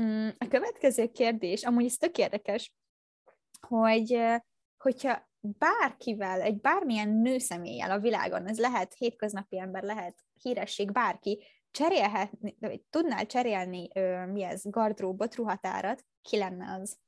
[0.00, 2.72] Mm, a következő kérdés, amúgy ez tök érdekes,
[3.60, 4.18] hogy
[4.78, 12.56] hogyha bárkivel, egy bármilyen nőszemélyel a világon, ez lehet hétköznapi ember, lehet híresség, bárki, cserélhetni,
[12.60, 13.88] vagy tudnál cserélni,
[14.32, 16.98] mi ez, gardróbot, ruhatárat, ki lenne az?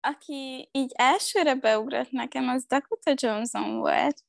[0.00, 4.22] Aki így elsőre beugrott nekem, az Dakota Johnson volt,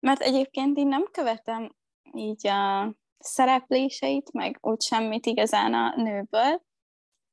[0.00, 1.76] mert egyébként én nem követem
[2.12, 6.62] így a szerepléseit, meg úgy semmit igazán a nőből,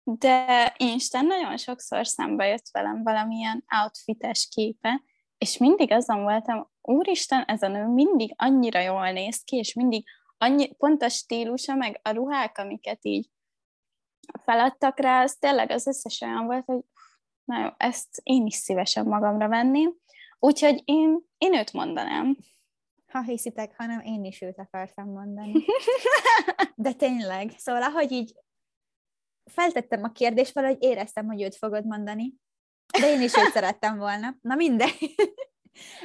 [0.04, 5.04] de Instán nagyon sokszor szembe jött velem valamilyen outfites képe,
[5.38, 10.06] és mindig azon voltam, úristen, ez a nő mindig annyira jól néz ki, és mindig
[10.38, 13.30] annyi, pont a stílusa, meg a ruhák, amiket így
[14.44, 16.82] feladtak rá, az tényleg az összes olyan volt, hogy
[17.44, 19.96] na jó, ezt én is szívesen magamra venném.
[20.40, 22.38] Úgyhogy én, én őt mondanám.
[23.12, 25.54] Ha hiszitek, hanem én is őt akartam mondani.
[26.76, 28.34] De tényleg, szóval ahogy így
[29.52, 32.34] feltettem a kérdést, valahogy éreztem, hogy őt fogod mondani.
[33.00, 34.36] De én is őt szerettem volna.
[34.42, 35.16] Na mindegy.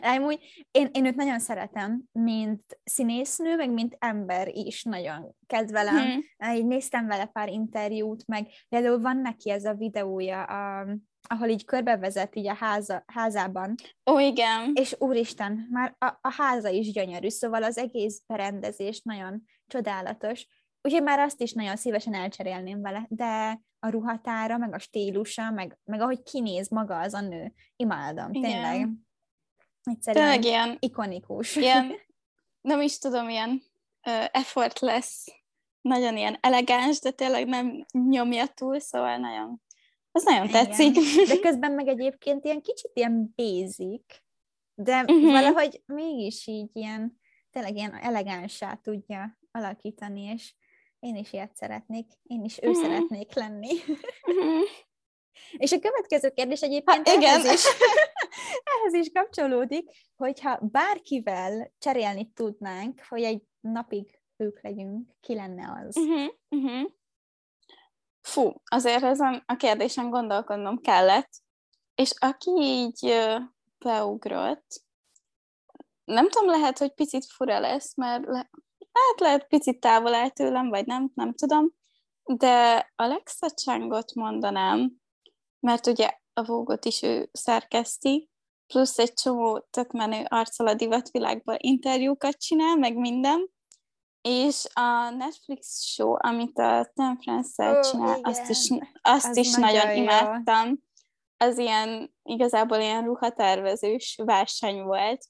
[0.00, 6.22] Amúgy én, én őt nagyon szeretem, mint színésznő, meg mint ember is nagyon kedvelem.
[6.38, 6.54] Hmm.
[6.54, 10.86] Így néztem vele pár interjút, meg például van neki ez a videója, a,
[11.28, 13.74] ahol így körbevezet így a háza, házában.
[14.11, 14.72] Ó, igen.
[14.74, 20.46] És úristen, már a, a háza is gyönyörű, szóval az egész berendezés nagyon csodálatos.
[20.82, 25.78] Úgyhogy már azt is nagyon szívesen elcserélném vele, de a ruhatára, meg a stílusa, meg,
[25.85, 28.50] meg ahogy kinéz maga az a nő, imádom, Igen.
[28.50, 28.88] tényleg.
[29.82, 31.56] Egyszerűen tényleg ilyen, ikonikus.
[31.56, 31.92] Ilyen,
[32.68, 33.50] nem is tudom, ilyen
[34.06, 35.42] uh, effortless,
[35.80, 39.62] nagyon ilyen elegáns, de tényleg nem nyomja túl, szóval nagyon,
[40.12, 40.64] az nagyon Igen.
[40.66, 40.94] tetszik.
[41.29, 44.05] De közben meg egyébként ilyen kicsit ilyen basic,
[44.75, 45.31] de uh-huh.
[45.31, 47.20] valahogy mégis így ilyen,
[47.51, 50.55] tényleg ilyen elegánsá tudja alakítani, és
[50.98, 52.72] én is ilyet szeretnék, én is ő mm.
[52.72, 53.72] szeretnék lenni.
[54.33, 54.61] Mm.
[55.57, 57.40] És a következő kérdés egyébként ha, igen.
[57.40, 57.64] Ehhez, is,
[58.75, 65.96] ehhez is kapcsolódik, hogyha bárkivel cserélni tudnánk, hogy egy napig ők legyünk, ki lenne az?
[65.96, 66.90] Uh-huh, uh-huh.
[68.22, 71.30] Fú, azért ezen a kérdésen gondolkodnom kellett,
[71.94, 73.14] és aki így
[73.78, 74.85] beugrott,
[76.04, 78.50] nem tudom, lehet, hogy picit fura lesz, mert le,
[78.92, 81.70] hát lehet picit távol áll tőlem, vagy nem, nem tudom,
[82.22, 84.92] de Alexa Changot mondanám,
[85.61, 88.30] mert ugye a Vogot is ő szerkeszti,
[88.66, 93.51] plusz egy csomó tök menő arccal a divatvilágban interjúkat csinál, meg minden,
[94.22, 98.30] és a Netflix show, amit a Tim France-szel oh, csinál, igen.
[98.30, 98.70] azt is,
[99.02, 100.82] azt Az is nagyon, nagyon imádtam.
[101.37, 105.26] Az ilyen, igazából ilyen ruhatervezős verseny volt,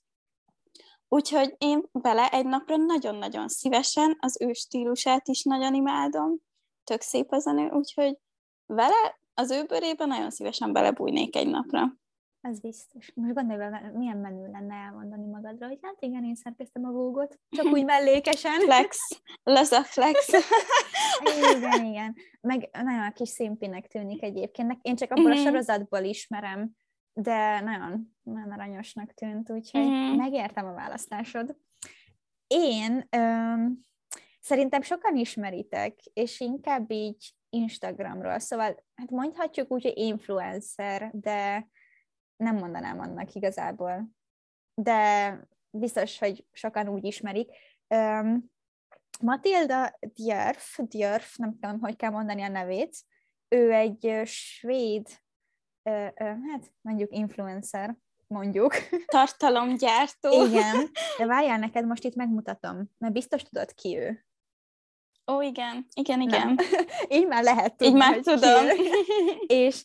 [1.14, 6.36] Úgyhogy én vele egy napra nagyon-nagyon szívesen, az ő stílusát is nagyon imádom,
[6.84, 8.18] tök szép az a nő, úgyhogy
[8.66, 11.94] vele, az ő bőrében nagyon szívesen belebújnék egy napra.
[12.42, 13.12] Ez biztos.
[13.14, 17.64] Most gondolj milyen menő lenne elmondani magadra, hogy hát igen, én szerkeztem a vógot, csak
[17.64, 18.60] úgy mellékesen.
[18.64, 18.98] Flex.
[19.42, 20.28] Lesz a flex.
[21.56, 22.16] igen, igen.
[22.40, 24.78] Meg nagyon kis szimpinek tűnik egyébként.
[24.82, 25.44] Én csak abból a mhm.
[25.44, 26.70] sorozatból ismerem,
[27.12, 30.16] de nagyon, nagyon aranyosnak tűnt, úgyhogy mm-hmm.
[30.16, 31.56] megértem a választásod.
[32.46, 33.80] Én öm,
[34.40, 41.68] szerintem sokan ismeritek, és inkább így Instagramról, szóval hát mondhatjuk úgy, hogy influencer, de
[42.42, 44.10] nem mondanám annak igazából.
[44.74, 45.38] De
[45.70, 47.50] biztos, hogy sokan úgy ismerik.
[47.88, 48.50] Öm,
[49.20, 52.96] Matilda Djörf, Djörf, nem tudom, hogy kell mondani a nevét,
[53.48, 55.08] ő egy svéd
[55.82, 58.74] ö, ö, hát mondjuk influencer, mondjuk.
[59.06, 60.46] Tartalomgyártó.
[60.46, 64.26] Igen, de várjál, neked most itt megmutatom, mert biztos tudod ki ő.
[65.32, 66.58] Ó, igen, igen, igen.
[67.16, 68.66] Így már lehet tudni, Így már tudom.
[69.46, 69.84] és,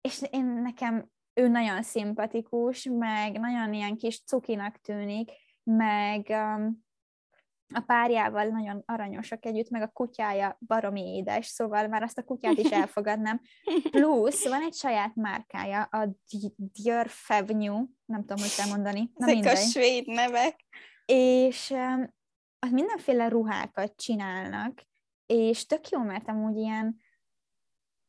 [0.00, 1.10] és én nekem
[1.40, 5.30] ő nagyon szimpatikus, meg nagyon ilyen kis cukinak tűnik,
[5.62, 6.84] meg um,
[7.74, 12.58] a párjával nagyon aranyosak együtt, meg a kutyája baromi édes, szóval már azt a kutyát
[12.58, 13.40] is elfogadnám.
[13.90, 16.08] Plusz van egy saját márkája, a
[16.56, 19.10] Dior Fevnyu, nem tudom, hogy kell mondani.
[19.14, 20.64] Na Ezek a svéd nevek.
[21.06, 22.14] És um,
[22.70, 24.82] mindenféle ruhákat csinálnak,
[25.26, 27.00] és tök jó, mert amúgy ilyen,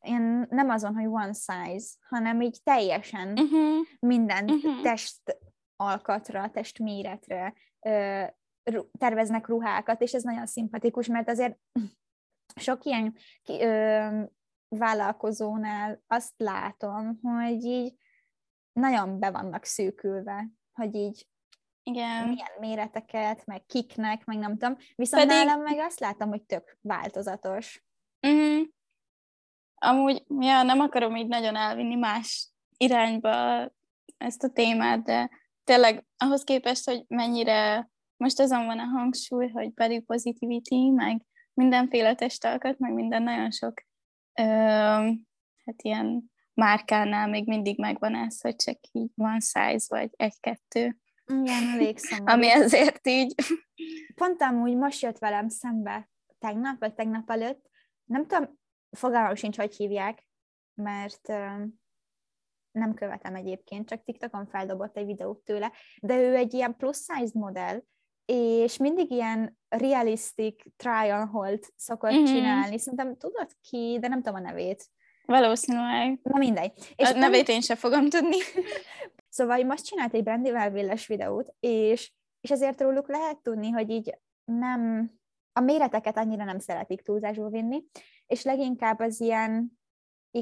[0.02, 3.86] ilyen nem azon, hogy one size, hanem így teljesen uh-huh.
[3.98, 4.82] minden uh-huh.
[4.82, 5.38] test
[5.76, 7.54] alkatra, testméretre
[8.98, 11.58] terveznek ruhákat, és ez nagyon szimpatikus, mert azért
[12.60, 13.16] sok ilyen
[13.48, 14.22] ö,
[14.68, 17.94] vállalkozónál azt látom, hogy így
[18.72, 21.26] nagyon be vannak szűkülve, hogy így
[21.82, 22.28] igen.
[22.28, 24.76] milyen méreteket, meg kiknek, meg nem tudom.
[24.94, 25.46] Viszont Pedig...
[25.46, 27.84] nálam meg azt látom, hogy tök változatos.
[29.84, 33.66] Amúgy, ja, nem akarom így nagyon elvinni más irányba
[34.18, 35.30] ezt a témát, de
[35.64, 41.22] tényleg ahhoz képest, hogy mennyire most azon van a hangsúly, hogy body positivity, meg
[41.54, 43.82] mindenféle testalkat, meg minden nagyon sok
[44.34, 44.42] ö,
[45.64, 50.98] hát ilyen márkánál még mindig megvan ez, hogy csak így van size, vagy egy-kettő.
[51.26, 52.32] Igen, elég szomorú.
[52.32, 53.34] Ami ezért így...
[54.14, 57.70] Pont amúgy most jött velem szembe tegnap, vagy tegnap előtt,
[58.04, 58.60] nem tudom,
[58.96, 60.26] fogalmam sincs, hogy hívják,
[60.74, 61.28] mert
[62.72, 67.38] nem követem egyébként, csak TikTokon feldobott egy videót tőle, de ő egy ilyen plus size
[67.38, 67.82] modell,
[68.24, 72.24] és mindig ilyen realistic try on hold szokott mm-hmm.
[72.24, 72.78] csinálni.
[72.78, 74.84] Szerintem tudod ki, de nem tudom a nevét.
[75.24, 76.18] Valószínűleg.
[76.22, 76.72] Na mindegy.
[76.96, 78.36] És a nevét én sem fogom tudni.
[79.36, 84.18] szóval most csinált egy Brandy Welvilles videót, és, és azért róluk lehet tudni, hogy így
[84.44, 85.12] nem,
[85.52, 87.84] a méreteket annyira nem szeretik túlzásból vinni,
[88.32, 89.80] és leginkább az ilyen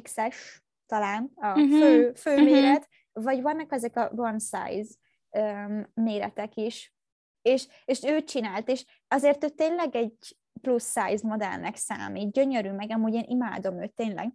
[0.02, 1.78] X-es talán a uh-huh.
[1.78, 2.50] fő, fő uh-huh.
[2.50, 4.94] méret, vagy vannak ezek a one size
[5.30, 6.94] um, méretek is,
[7.42, 12.90] és, és ő csinált, és azért ő tényleg egy plusz size modellnek számít, gyönyörű, meg
[12.90, 14.32] amúgy én imádom őt tényleg,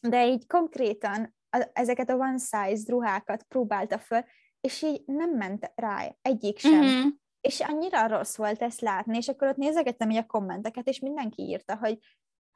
[0.00, 4.24] de így konkrétan a, ezeket a one size ruhákat próbálta föl,
[4.60, 6.80] és így nem ment rá egyik sem.
[6.80, 7.12] Uh-huh.
[7.40, 11.42] És annyira rossz volt ezt látni, és akkor ott nézegettem így a kommenteket, és mindenki
[11.42, 11.98] írta, hogy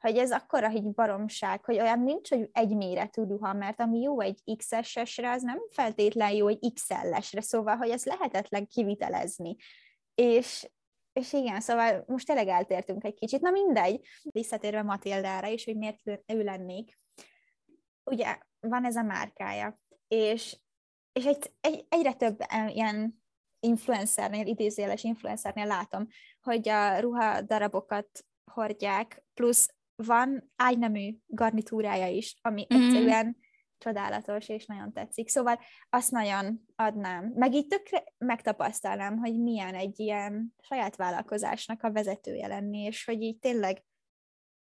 [0.03, 4.19] hogy ez akkora egy baromság, hogy olyan nincs, hogy egy méretű ruha, mert ami jó
[4.19, 9.55] egy XS-esre, az nem feltétlen jó egy XL-esre, szóval, hogy ez lehetetlen kivitelezni.
[10.15, 10.69] És,
[11.13, 13.41] és igen, szóval most tényleg eltértünk egy kicsit.
[13.41, 16.97] Na mindegy, visszatérve Matildára is, hogy miért ő lennék.
[18.03, 20.57] Ugye van ez a márkája, és,
[21.11, 23.23] és egy, egy, egyre több ilyen
[23.59, 26.07] influencernél, idézéles influencernél látom,
[26.41, 32.81] hogy a ruha darabokat hordják, plusz van ágynemű garnitúrája is, ami mm.
[32.81, 33.37] egyszerűen
[33.77, 35.29] csodálatos, és nagyon tetszik.
[35.29, 37.31] Szóval azt nagyon adnám.
[37.35, 43.21] Meg így tökre megtapasztalnám, hogy milyen egy ilyen saját vállalkozásnak a vezetője lenni, és hogy
[43.21, 43.83] így tényleg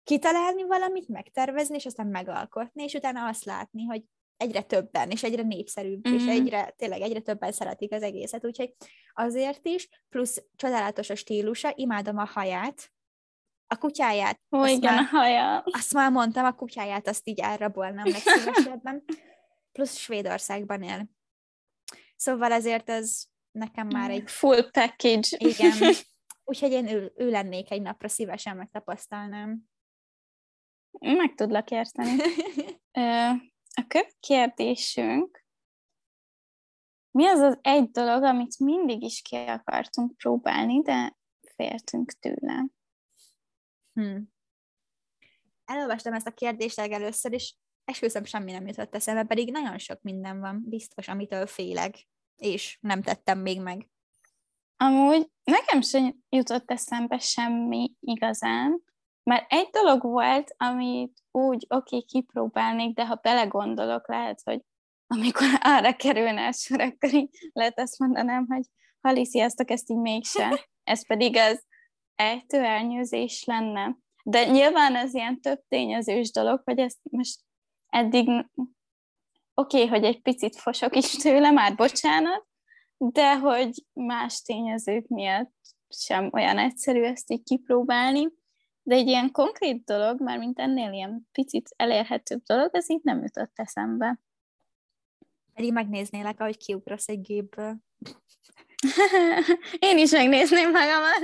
[0.04, 4.04] kitalálni valamit, megtervezni, és aztán megalkotni, és utána azt látni, hogy
[4.38, 6.18] egyre többen, és egyre népszerűbb, mm-hmm.
[6.18, 8.76] és egyre, tényleg egyre többen szeretik az egészet, úgyhogy
[9.14, 12.92] azért is, plusz csodálatos a stílusa, imádom a haját,
[13.72, 14.42] a kutyáját.
[14.52, 15.60] Ó, igen, már, a haja.
[15.66, 19.04] Azt már mondtam, a kutyáját azt így elrabolnám legszívesebben.
[19.72, 21.10] Plusz Svédországban él.
[22.16, 24.32] Szóval ezért ez nekem már egy...
[24.32, 25.38] Full package.
[25.38, 25.94] Igen.
[26.50, 29.70] Úgyhogy én ő, ő lennék egy napra, szívesen megtapasztalnám.
[31.00, 32.16] Meg tudlak érteni.
[33.74, 35.44] A kérdésünk,
[37.12, 41.18] mi az az egy dolog, amit mindig is ki akartunk próbálni, de
[41.56, 42.66] féltünk tőle?
[44.00, 44.32] Hmm.
[45.66, 50.40] Elolvastam ezt a kérdést először, és esküszöm semmi nem jutott eszembe, pedig nagyon sok minden
[50.40, 53.90] van, biztos, amitől félek, és nem tettem még meg.
[54.78, 58.84] Amúgy nekem sem jutott eszembe semmi igazán,
[59.24, 64.62] mert egy dolog volt, amit úgy oké, okay, kipróbálnék, de ha belegondolok, lehet, hogy
[65.08, 68.64] amikor arra kerülne a sor, akkor így lehet azt mondanám, hogy
[69.02, 70.68] Hali, sziasztok, ezt így mégse.
[70.84, 71.68] Ez pedig az
[72.20, 73.98] ejtőelnyőzés lenne.
[74.24, 77.40] De nyilván ez ilyen több tényezős dolog, hogy ezt most
[77.90, 82.48] eddig oké, okay, hogy egy picit fosok is tőle, már bocsánat,
[82.98, 85.56] de hogy más tényezők miatt
[85.90, 88.28] sem olyan egyszerű ezt így kipróbálni.
[88.84, 93.22] De egy ilyen konkrét dolog, már mint ennél ilyen picit elérhetőbb dolog, ez így nem
[93.22, 94.20] jutott eszembe.
[95.54, 97.78] Pedig megnéznélek, ahogy kiugrasz egy gépből.
[99.80, 101.22] Én is megnézném magamat.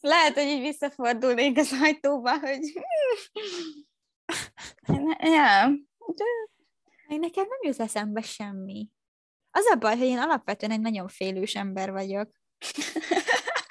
[0.00, 2.72] Lehet, hogy így visszafordulnék az ajtóba, hogy...
[5.18, 5.70] ja.
[7.08, 8.88] Én nekem nem jut eszembe semmi.
[9.50, 12.30] Az a baj, hogy én alapvetően egy nagyon félős ember vagyok.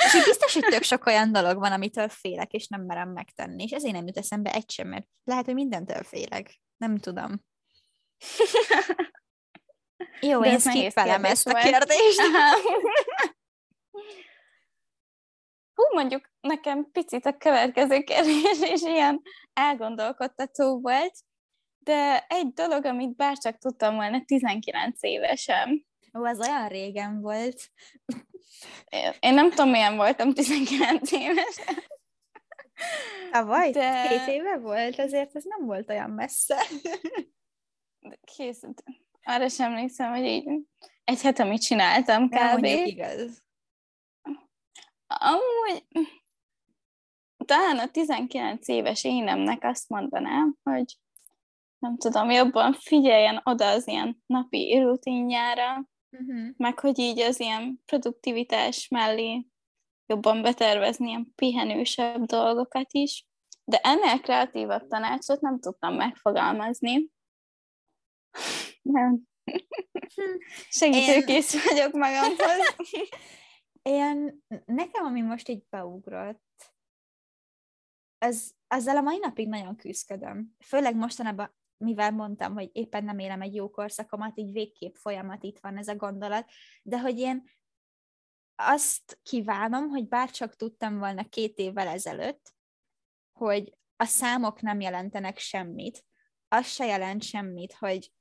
[0.05, 3.63] és így biztos, hogy tök sok olyan dolog van, amitől félek, és nem merem megtenni,
[3.63, 6.61] és ezért nem jut eszembe egy sem, mert lehet, hogy mindentől félek.
[6.77, 7.43] Nem tudom.
[10.21, 12.21] Jó, De én skippelem ezt a kérdést.
[15.75, 19.21] Hú, mondjuk nekem picit a következő kérdés is ilyen
[19.53, 21.13] elgondolkodtató volt,
[21.77, 25.85] de egy dolog, amit bárcsak tudtam volna 19 évesen.
[26.17, 27.71] Ó, az olyan régen volt.
[29.19, 31.75] Én nem tudom, milyen voltam 19 évesen.
[33.31, 33.71] Tavaly?
[33.71, 34.07] De...
[34.07, 36.65] Két éve volt, azért ez nem volt olyan messze.
[38.35, 38.83] Készült
[39.25, 40.45] arra sem emlékszem, hogy így
[41.03, 42.65] egy hete mit csináltam kb.
[42.65, 43.43] Ja, igaz.
[45.07, 45.85] Amúgy
[47.45, 50.97] talán a 19 éves énemnek azt mondanám, hogy
[51.79, 56.47] nem tudom, jobban figyeljen oda az ilyen napi rutinjára, uh-huh.
[56.57, 59.47] meg hogy így az ilyen produktivitás mellé
[60.05, 63.27] jobban betervezni ilyen pihenősebb dolgokat is.
[63.63, 67.09] De ennél kreatívabb tanácsot nem tudtam megfogalmazni.
[68.81, 69.21] Nem.
[70.69, 71.61] Segítőkész Én...
[71.69, 72.67] vagyok magamhoz.
[73.81, 76.43] Én, nekem, ami most így beugrott,
[78.17, 80.55] az, azzal a mai napig nagyon küzdködöm.
[80.59, 85.59] Főleg mostanában mivel mondtam, hogy éppen nem élem egy jó korszakomat, így végképp folyamat itt
[85.59, 86.49] van ez a gondolat,
[86.83, 87.43] de hogy én
[88.55, 92.53] azt kívánom, hogy bárcsak tudtam volna két évvel ezelőtt,
[93.39, 96.05] hogy a számok nem jelentenek semmit,
[96.47, 98.11] az se jelent semmit, hogy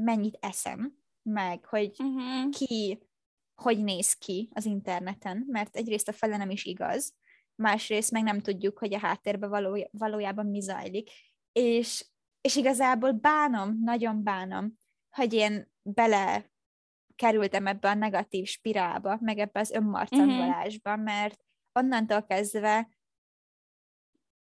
[0.00, 2.50] mennyit eszem, meg hogy uh-huh.
[2.50, 2.98] ki
[3.54, 7.14] hogy néz ki az interneten, mert egyrészt a fele nem is igaz,
[7.54, 11.10] másrészt meg nem tudjuk, hogy a háttérben való, valójában mi zajlik.
[11.52, 12.06] És,
[12.40, 14.78] és igazából bánom, nagyon bánom,
[15.10, 16.52] hogy én bele
[17.14, 21.04] kerültem ebbe a negatív spirálba, meg ebbe az önmarcangolásba, uh-huh.
[21.04, 22.88] mert onnantól kezdve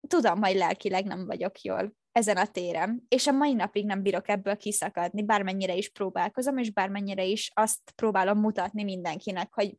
[0.08, 4.30] tudom, hogy lelkileg nem vagyok jól ezen a téren, és a mai napig nem bírok
[4.30, 9.78] ebből kiszakadni, bármennyire is próbálkozom, és bármennyire is azt próbálom mutatni mindenkinek, hogy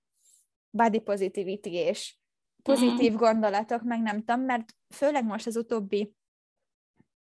[0.71, 2.17] body positivity és
[2.63, 3.17] pozitív mm.
[3.17, 6.15] gondolatok, meg nem tudom, mert főleg most az utóbbi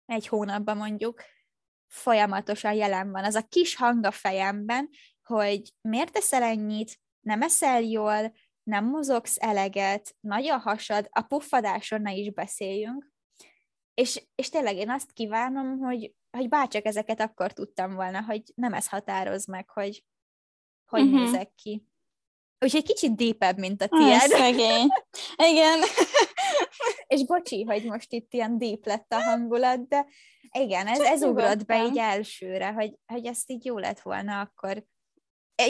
[0.07, 1.23] egy hónapban mondjuk
[1.87, 4.89] folyamatosan jelen van az a kis hang a fejemben,
[5.23, 8.33] hogy miért teszel ennyit, nem eszel jól,
[8.63, 13.12] nem mozogsz eleget, nagy a hasad, a puffadáson ne is beszéljünk,
[13.95, 18.73] és, és tényleg én azt kívánom, hogy, hogy bárcsak ezeket akkor tudtam volna, hogy nem
[18.73, 20.05] ez határoz meg, hogy
[20.93, 21.21] hogy uh-huh.
[21.21, 21.87] nézek ki.
[22.59, 24.33] Úgyhogy kicsit deepebb, mint a tiéd.
[24.33, 24.49] Ah.
[25.51, 25.81] Igen.
[27.13, 30.07] és bocsi, hogy most itt ilyen deep lett a hangulat, de
[30.59, 34.85] igen, ez, ez ugrott be így elsőre, hogy, hogy ezt így jó lett volna akkor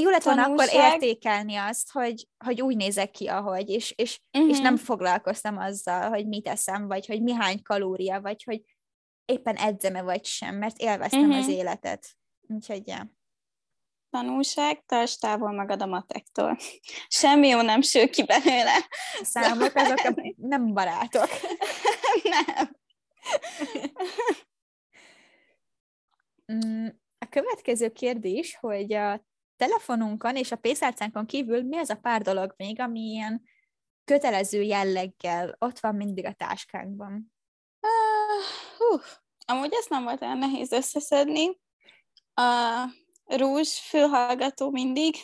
[0.00, 4.50] jó lett volna akkor értékelni azt, hogy, hogy úgy nézek ki, ahogy, és, és, uh-huh.
[4.50, 8.62] és nem foglalkoztam azzal, hogy mit eszem, vagy hogy mi hány kalória, vagy hogy
[9.24, 11.36] éppen edzeme vagy sem, mert élveztem uh-huh.
[11.36, 12.16] az életet.
[12.48, 13.10] Úgyhogy, ja.
[14.10, 16.58] Tanulság, tarts távol magad a matektól.
[17.08, 18.76] Semmi jó nem sül ki belőle.
[19.20, 21.28] A számok azok a nem barátok.
[22.22, 22.70] nem.
[26.52, 26.86] Mm,
[27.18, 29.24] a következő kérdés, hogy a
[29.56, 33.42] telefonunkon és a pénztárcánkon kívül mi az a pár dolog még, ami ilyen
[34.04, 37.32] kötelező jelleggel ott van mindig a táskánkban?
[37.80, 39.02] Uh,
[39.46, 41.60] amúgy ezt nem volt olyan nehéz összeszedni.
[42.34, 42.84] A
[43.24, 45.14] rúzs fülhallgató mindig,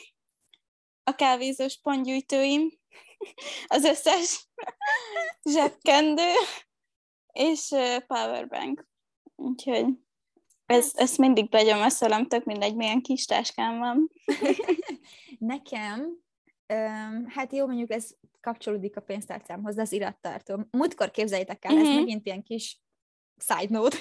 [1.02, 2.70] a kávézós pontgyűjtőim,
[3.66, 4.48] az összes
[5.50, 6.32] zsebkendő,
[7.32, 7.68] és
[8.06, 8.86] powerbank.
[9.34, 9.86] Úgyhogy
[10.68, 14.12] ez, ezt mindig begyomaszolom, tök mindegy, milyen kis táskám van.
[15.38, 16.18] Nekem,
[17.26, 18.10] hát jó, mondjuk ez
[18.40, 20.66] kapcsolódik a pénztárcámhoz, de az irattartó.
[20.70, 21.88] Múltkor képzeljétek el, uh-huh.
[21.88, 22.02] ez mhm.
[22.04, 22.80] megint ilyen kis
[23.36, 23.96] side note.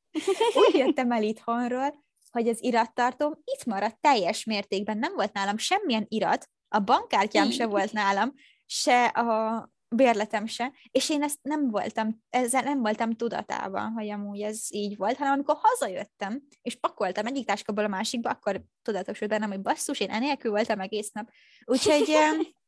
[0.68, 4.98] Úgy jöttem el itthonról, hogy az irattartóm itt maradt teljes mértékben.
[4.98, 8.32] Nem volt nálam semmilyen irat, a bankkártyám se volt nálam,
[8.66, 14.40] se a bérletem se, és én ezt nem voltam, ezzel nem voltam tudatában, hogy amúgy
[14.40, 19.50] ez így volt, hanem amikor hazajöttem, és pakoltam egyik táskából a másikba, akkor tudatosult bennem,
[19.50, 21.30] hogy basszus, én enélkül voltam egész nap.
[21.64, 22.08] Úgyhogy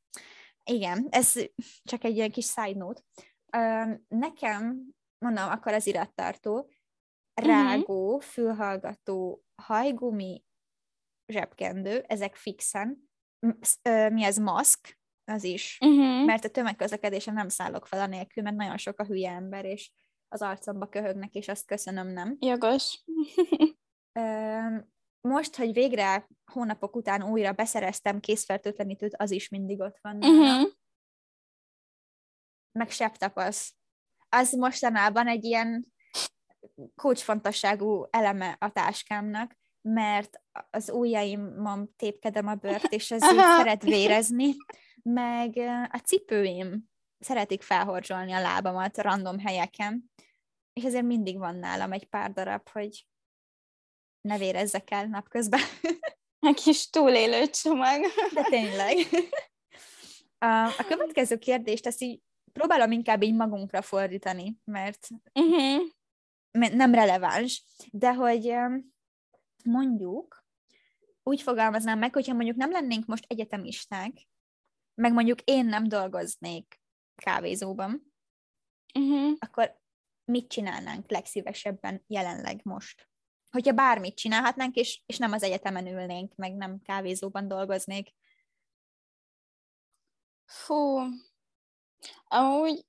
[0.76, 1.32] igen, ez
[1.82, 3.02] csak egy ilyen kis side note.
[4.08, 4.82] Nekem,
[5.18, 6.70] mondom, akkor az irattartó,
[7.34, 8.22] rágó, uh-huh.
[8.22, 10.44] fülhallgató, hajgumi,
[11.32, 13.10] zsebkendő, ezek fixen,
[14.12, 15.78] mi ez, maszk, az is.
[15.80, 16.24] Uh-huh.
[16.24, 19.90] Mert a tömegközlekedésen nem szállok fel a nélkül, mert nagyon sok a hülye ember, és
[20.28, 22.36] az arcomba köhögnek, és azt köszönöm, nem?
[22.40, 23.04] Jogos.
[25.20, 30.16] Most, hogy végre hónapok után újra beszereztem készfertőtlenítőt, az is mindig ott van.
[30.16, 30.70] Uh-huh.
[32.72, 33.74] Meg septapasz.
[34.28, 35.94] Az mostanában egy ilyen
[36.94, 44.54] kulcsfontosságú eleme a táskámnak, mert az ujjaimon tépkedem a bört, és ez így szeret vérezni,
[45.06, 45.56] meg
[45.92, 50.10] a cipőim szeretik felhorzsolni a lábamat random helyeken,
[50.72, 53.06] és ezért mindig van nálam egy pár darab, hogy
[54.20, 55.60] ne vérezzek el napközben.
[56.38, 58.00] Egy kis túlélő csomag.
[58.34, 58.96] De tényleg.
[60.38, 62.20] A, a következő kérdést ezt így
[62.52, 65.82] próbálom inkább így magunkra fordítani, mert uh-huh.
[66.50, 68.54] nem releváns, de hogy
[69.64, 70.44] mondjuk
[71.22, 74.26] úgy fogalmaznám meg, hogyha mondjuk nem lennénk most egyetemisták,
[74.96, 76.80] meg mondjuk én nem dolgoznék
[77.14, 78.12] kávézóban,
[78.94, 79.32] uh-huh.
[79.38, 79.80] akkor
[80.24, 83.08] mit csinálnánk legszívesebben jelenleg most?
[83.50, 88.14] Hogyha bármit csinálhatnánk, és, és nem az egyetemen ülnénk, meg nem kávézóban dolgoznék.
[90.44, 90.98] Fú,
[92.24, 92.86] amúgy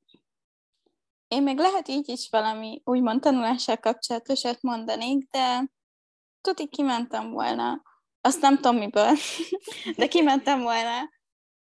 [1.28, 5.72] én még lehet így is valami úgymond tanulással kapcsolatosat mondanék, de
[6.42, 7.82] tuti kimentem volna,
[8.22, 9.14] azt nem tudom miből,
[9.98, 11.10] de kimentem volna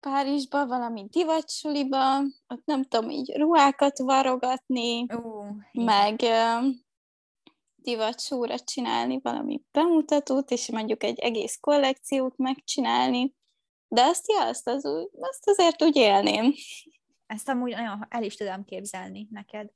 [0.02, 6.22] Párizsba, valami divatsuliba, ott nem tudom, így ruhákat varogatni, uh, meg
[7.76, 13.34] divatsóra csinálni valami bemutatót, és mondjuk egy egész kollekciót megcsinálni,
[13.88, 14.84] de azt, ja, azt, az,
[15.20, 16.54] azt azért úgy élném.
[17.26, 19.70] Ezt amúgy nagyon el is tudom képzelni neked.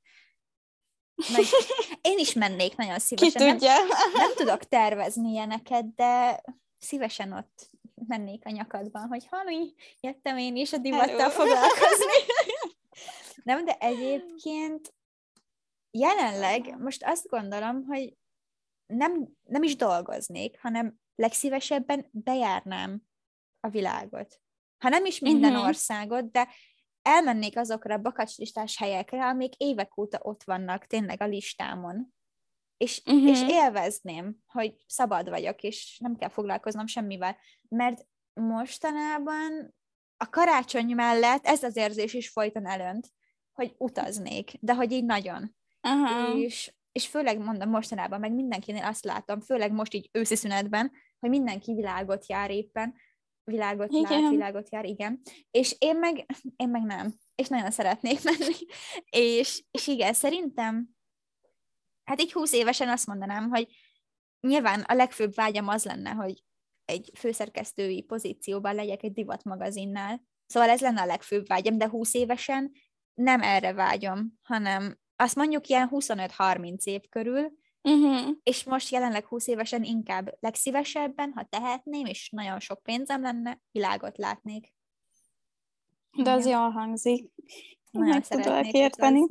[1.31, 1.43] Meg
[2.11, 3.41] én is mennék nagyon szívesen.
[3.41, 3.73] Ki tudja?
[3.73, 6.43] Nem, nem tudok tervezni ilyeneket, de
[6.79, 7.69] szívesen ott
[8.05, 12.13] mennék a nyakadban, hogy halli, jöttem én is a divattal foglalkozni.
[13.43, 14.93] nem, de egyébként
[15.91, 18.17] jelenleg most azt gondolom, hogy
[18.85, 23.01] nem, nem is dolgoznék, hanem legszívesebben bejárnám
[23.59, 24.41] a világot.
[24.77, 25.67] Ha nem is minden uh-huh.
[25.67, 26.47] országot, de
[27.01, 32.13] elmennék azokra a bakacslistás helyekre, amik évek óta ott vannak tényleg a listámon.
[32.77, 33.29] És, uh-huh.
[33.29, 37.37] és élvezném, hogy szabad vagyok, és nem kell foglalkoznom semmivel.
[37.67, 39.75] Mert mostanában
[40.17, 43.07] a karácsony mellett ez az érzés is folyton elönt,
[43.53, 45.55] hogy utaznék, de hogy így nagyon.
[45.81, 46.39] Uh-huh.
[46.39, 51.29] És, és főleg mondom mostanában, meg mindenkinél azt látom, főleg most így őszi szünetben, hogy
[51.29, 52.95] mindenki világot jár éppen,
[53.43, 54.21] világot igen.
[54.21, 55.21] lát, világot jár, igen.
[55.51, 56.25] És én meg,
[56.55, 57.13] én meg nem.
[57.35, 58.53] És nagyon szeretnék menni.
[59.09, 60.96] És, és igen, szerintem,
[62.07, 63.67] hát így húsz évesen azt mondanám, hogy
[64.39, 66.43] nyilván a legfőbb vágyam az lenne, hogy
[66.85, 70.21] egy főszerkesztői pozícióban legyek egy divatmagazinnál.
[70.45, 72.71] Szóval ez lenne a legfőbb vágyam, de húsz évesen
[73.13, 77.51] nem erre vágyom, hanem azt mondjuk ilyen 25-30 év körül,
[77.81, 78.35] Uh-huh.
[78.43, 84.17] És most jelenleg 20 évesen inkább legszívesebben, ha tehetném, és nagyon sok pénzem lenne, világot
[84.17, 84.73] látnék.
[86.23, 87.31] De az jól hangzik.
[87.91, 89.25] Nagyon Meg tudok érteni.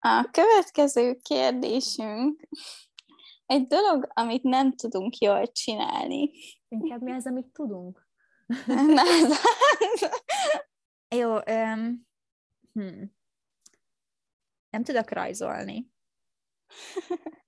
[0.00, 2.48] A következő kérdésünk
[3.46, 6.30] egy dolog, amit nem tudunk jól csinálni.
[6.68, 8.08] Inkább mi az, amit tudunk?
[8.66, 9.02] Na,
[11.16, 12.06] Jó, um,
[12.72, 13.18] hmm
[14.70, 15.90] nem tudok rajzolni.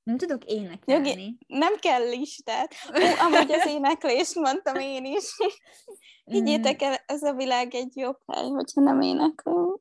[0.03, 1.09] Nem tudok énekelni.
[1.09, 2.75] Jogi, nem kell listát.
[2.89, 5.37] Ó, amúgy az éneklést mondtam én is.
[6.25, 9.79] Higgyétek el, ez a világ egy jobb hely, hogyha nem éneklünk.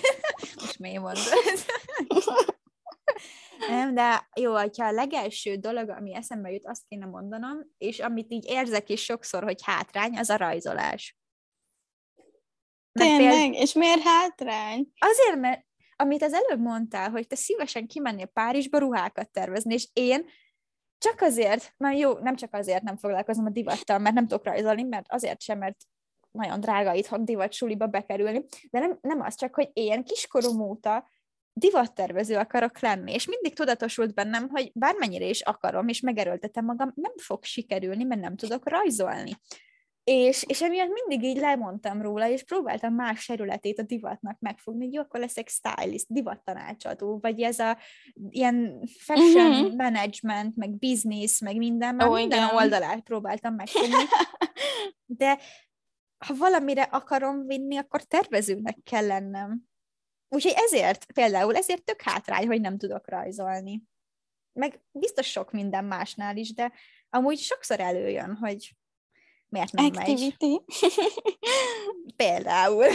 [0.60, 1.24] Most miért mondod?
[3.68, 8.30] Nem, de jó, hogyha a legelső dolog, ami eszembe jut, azt kéne mondanom, és amit
[8.30, 11.18] így érzek is sokszor, hogy hátrány, az a rajzolás.
[12.92, 13.30] Mert Tényleg?
[13.30, 13.54] Például...
[13.54, 14.92] És miért hátrány?
[14.98, 15.63] Azért, mert
[15.96, 20.26] amit az előbb mondtál, hogy te szívesen kimennél Párizsba ruhákat tervezni, és én
[20.98, 24.82] csak azért, na jó, nem csak azért nem foglalkozom a divattal, mert nem tudok rajzolni,
[24.82, 25.76] mert azért sem, mert
[26.30, 31.08] nagyon drága itthon divat suliba bekerülni, de nem, nem az csak, hogy én kiskorom óta
[31.52, 37.12] divattervező akarok lenni, és mindig tudatosult bennem, hogy bármennyire is akarom, és megerőltetem magam, nem
[37.16, 39.32] fog sikerülni, mert nem tudok rajzolni.
[40.04, 44.92] És, és emiatt mindig így lemondtam róla, és próbáltam más területét a divatnak megfogni, hogy
[44.92, 47.78] jó, akkor leszek stylist, divattanácsadó, vagy ez a
[48.28, 49.76] ilyen fashion uh-huh.
[49.76, 52.56] management, meg business, meg minden, már oh, minden igen.
[52.56, 53.94] oldalát próbáltam megfogni.
[55.06, 55.38] De
[56.26, 59.62] ha valamire akarom vinni, akkor tervezőnek kell lennem.
[60.28, 63.82] Úgyhogy ezért, például ezért tök hátrány, hogy nem tudok rajzolni.
[64.52, 66.72] Meg biztos sok minden másnál is, de
[67.10, 68.74] amúgy sokszor előjön, hogy
[69.54, 70.44] Miért nem Activity.
[70.44, 70.64] megy?
[72.16, 72.86] Például.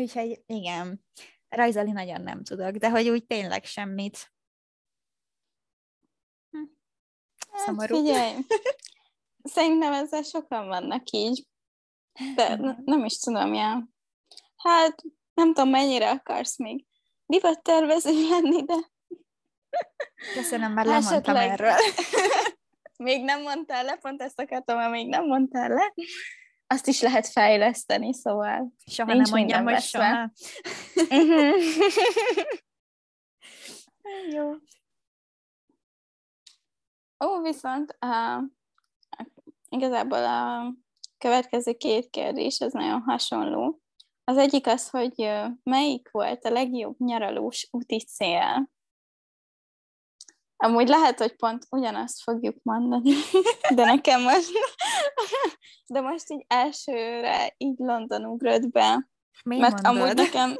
[0.00, 1.04] Úgyhogy igen,
[1.48, 4.32] rajzolni nagyon nem tudok, de hogy úgy tényleg semmit.
[6.50, 6.58] Hm.
[7.50, 7.96] Hát Szomorú.
[7.96, 8.34] figyelj,
[9.54, 11.46] szerintem ezzel sokan vannak így,
[12.34, 13.88] de nem is tudom, ja.
[14.56, 15.02] Hát
[15.34, 16.86] nem tudom, mennyire akarsz még
[17.26, 18.74] divattervező lenni, de
[20.34, 21.50] Köszönöm, már lemondtam Esetleg...
[21.50, 21.76] erről.
[23.02, 25.92] Még nem mondtál le, pont ezt akartam, mert még nem mondtál le,
[26.72, 30.30] azt is lehet fejleszteni, szóval soha nem mondjam, hogy soha.
[34.34, 34.50] Jó.
[37.24, 38.42] Ó, viszont uh,
[39.68, 40.72] igazából a
[41.18, 43.80] következő két kérdés az nagyon hasonló.
[44.24, 45.30] Az egyik az, hogy
[45.62, 48.70] melyik volt a legjobb nyaralós úti cél?
[50.62, 53.12] Amúgy lehet, hogy pont ugyanazt fogjuk mondani,
[53.76, 54.50] de nekem most,
[55.86, 59.08] de most így elsőre így London ugrott be.
[59.44, 60.02] Mi mert mondod?
[60.02, 60.56] amúgy nekem,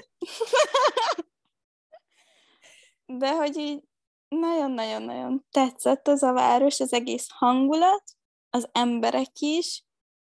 [3.18, 3.82] de hogy így
[4.28, 8.04] nagyon-nagyon-nagyon tetszett az a város, az egész hangulat,
[8.50, 9.84] az emberek is,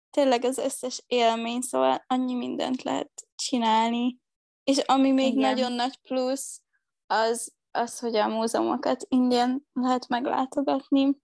[0.09, 4.17] tényleg az összes élmény, szóval annyi mindent lehet csinálni.
[4.63, 5.49] És ami még Igen.
[5.49, 6.61] nagyon nagy plusz,
[7.07, 11.21] az az, hogy a múzeumokat ingyen lehet meglátogatni,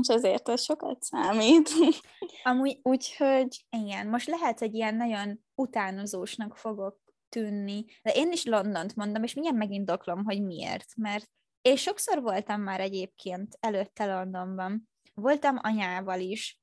[0.00, 1.70] és ezért ez sokat számít.
[2.42, 3.64] Amúgy, úgyhogy...
[3.70, 6.98] Igen, most lehet, hogy ilyen nagyon utánozósnak fogok
[7.28, 7.84] tűnni.
[8.02, 10.96] De én is Londont mondom, és mindjárt megindoklom, hogy miért.
[10.96, 11.30] Mert
[11.62, 14.88] én sokszor voltam már egyébként előtte Londonban.
[15.14, 16.60] Voltam anyával is.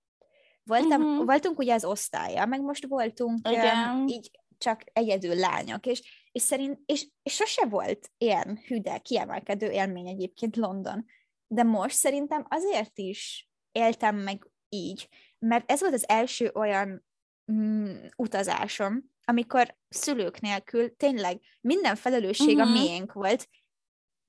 [0.63, 1.25] Voltam, uh-huh.
[1.25, 3.89] Voltunk ugye az osztálya, meg most voltunk Igen.
[3.89, 9.69] Um, így csak egyedül lányok, és, és szerint, és, és sose volt ilyen hüde, kiemelkedő
[9.71, 11.05] élmény egyébként London.
[11.47, 15.09] De most szerintem azért is éltem meg így,
[15.39, 17.05] mert ez volt az első olyan
[17.51, 22.69] mm, utazásom, amikor szülők nélkül tényleg minden felelősség uh-huh.
[22.69, 22.81] a mhm.
[22.81, 23.49] miénk volt,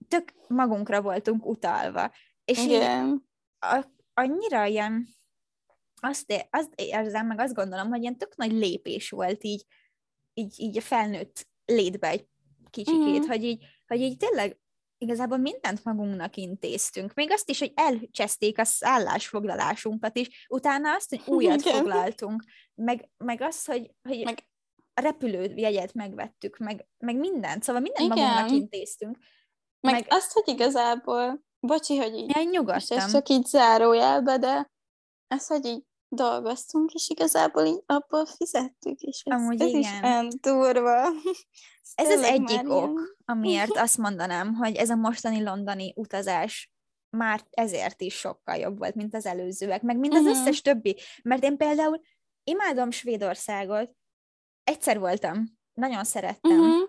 [0.09, 2.13] tök magunkra voltunk utalva.
[2.45, 3.29] És Igen.
[3.59, 3.85] A,
[4.15, 5.09] annyira ilyen,
[6.01, 9.67] azt, azt érzem, meg azt gondolom, hogy ilyen tök nagy lépés volt így,
[10.35, 12.27] így, így a felnőtt létbe egy
[12.71, 13.27] kicsikét, uh-huh.
[13.27, 14.59] hogy, így, hogy így tényleg
[14.99, 17.15] igazából mindent magunknak intéztünk.
[17.15, 21.77] Még azt is, hogy elcseszték a szállásfoglalásunkat is, utána azt, hogy újat Igen.
[21.77, 22.45] foglaltunk,
[22.75, 24.39] meg, meg azt, hogy, hogy meg...
[24.95, 28.25] a repülőjegyet megvettük, meg, meg mindent, szóval mindent Igen.
[28.25, 29.19] magunknak intéztünk.
[29.81, 32.99] Meg, meg azt, hogy igazából, bocsi, hogy így, ja, nyugodtan.
[32.99, 34.71] és csak így zárójelbe, de
[35.27, 39.81] ez, hogy így dolgoztunk, és igazából így abból fizettük, és ez, Amúgy ez igen.
[39.81, 41.03] is olyan durva.
[41.03, 41.15] Ez,
[41.95, 43.17] ez az egyik ok, ilyen...
[43.25, 46.71] amiért azt mondanám, hogy ez a mostani londoni utazás
[47.17, 50.37] már ezért is sokkal jobb volt, mint az előzőek, meg mint az uh-huh.
[50.37, 50.97] összes többi.
[51.23, 52.01] Mert én például
[52.45, 53.91] imádom Svédországot,
[54.65, 56.89] egyszer voltam, nagyon szerettem, uh-huh.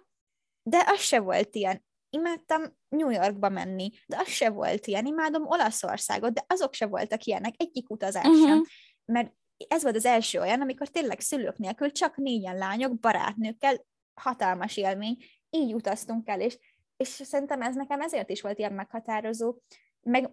[0.63, 1.85] de az se volt ilyen.
[2.09, 5.05] Imádtam New Yorkba menni, de az se volt ilyen.
[5.05, 8.47] Imádom Olaszországot, de azok se voltak ilyenek, egyik utazás uh-huh.
[8.47, 8.63] sem
[9.11, 9.33] mert
[9.67, 15.17] ez volt az első olyan, amikor tényleg szülők nélkül csak négyen lányok, barátnőkkel, hatalmas élmény,
[15.49, 16.57] így utaztunk el, és,
[16.97, 19.55] és szerintem ez nekem ezért is volt ilyen meghatározó,
[20.01, 20.31] meg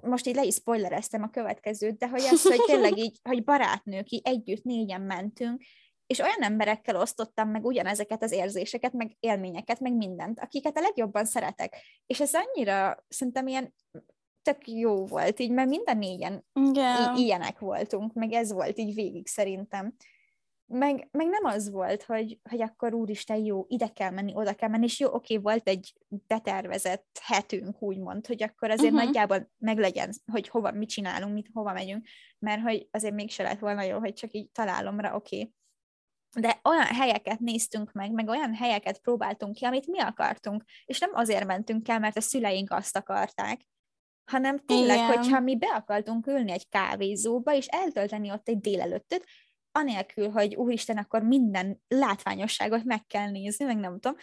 [0.00, 4.10] most így le is spoilereztem a következőt, de hogy az, hogy tényleg így, hogy barátnők,
[4.10, 5.62] így együtt négyen mentünk,
[6.06, 11.24] és olyan emberekkel osztottam meg ugyanezeket az érzéseket, meg élményeket, meg mindent, akiket a legjobban
[11.24, 11.76] szeretek.
[12.06, 13.74] És ez annyira szerintem ilyen
[14.42, 17.18] tök jó volt, így, mert minden négyen yeah.
[17.18, 19.94] i- ilyenek voltunk, meg ez volt így végig szerintem.
[20.72, 24.68] Meg, meg nem az volt, hogy, hogy akkor úristen, jó, ide kell menni, oda kell
[24.68, 29.04] menni, és jó, oké, volt egy betervezett hetünk, úgymond, hogy akkor azért uh-huh.
[29.04, 32.06] nagyjából meglegyen, hogy hova, mit csinálunk, mit, hova megyünk,
[32.38, 35.52] mert hogy azért mégse lett volna jó, hogy csak így találomra, oké.
[36.38, 41.10] De olyan helyeket néztünk meg, meg olyan helyeket próbáltunk ki, amit mi akartunk, és nem
[41.14, 43.60] azért mentünk el, mert a szüleink azt akarták,
[44.30, 45.06] hanem tényleg, Igen.
[45.06, 49.24] hogyha mi be akartunk ülni egy kávézóba, és eltölteni ott egy délelőttöt,
[49.72, 54.16] anélkül, hogy úristen, akkor minden látványosságot meg kell nézni, meg nem tudom,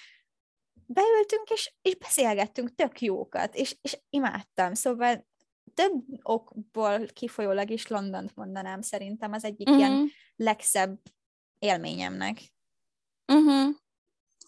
[0.85, 5.27] beültünk, és, és beszélgettünk tök jókat, és, és imádtam, szóval
[5.73, 9.85] több okból kifolyólag is Londont mondanám szerintem az egyik uh-huh.
[9.85, 10.99] ilyen legszebb
[11.59, 12.53] élményemnek.
[13.27, 13.75] Uh-huh.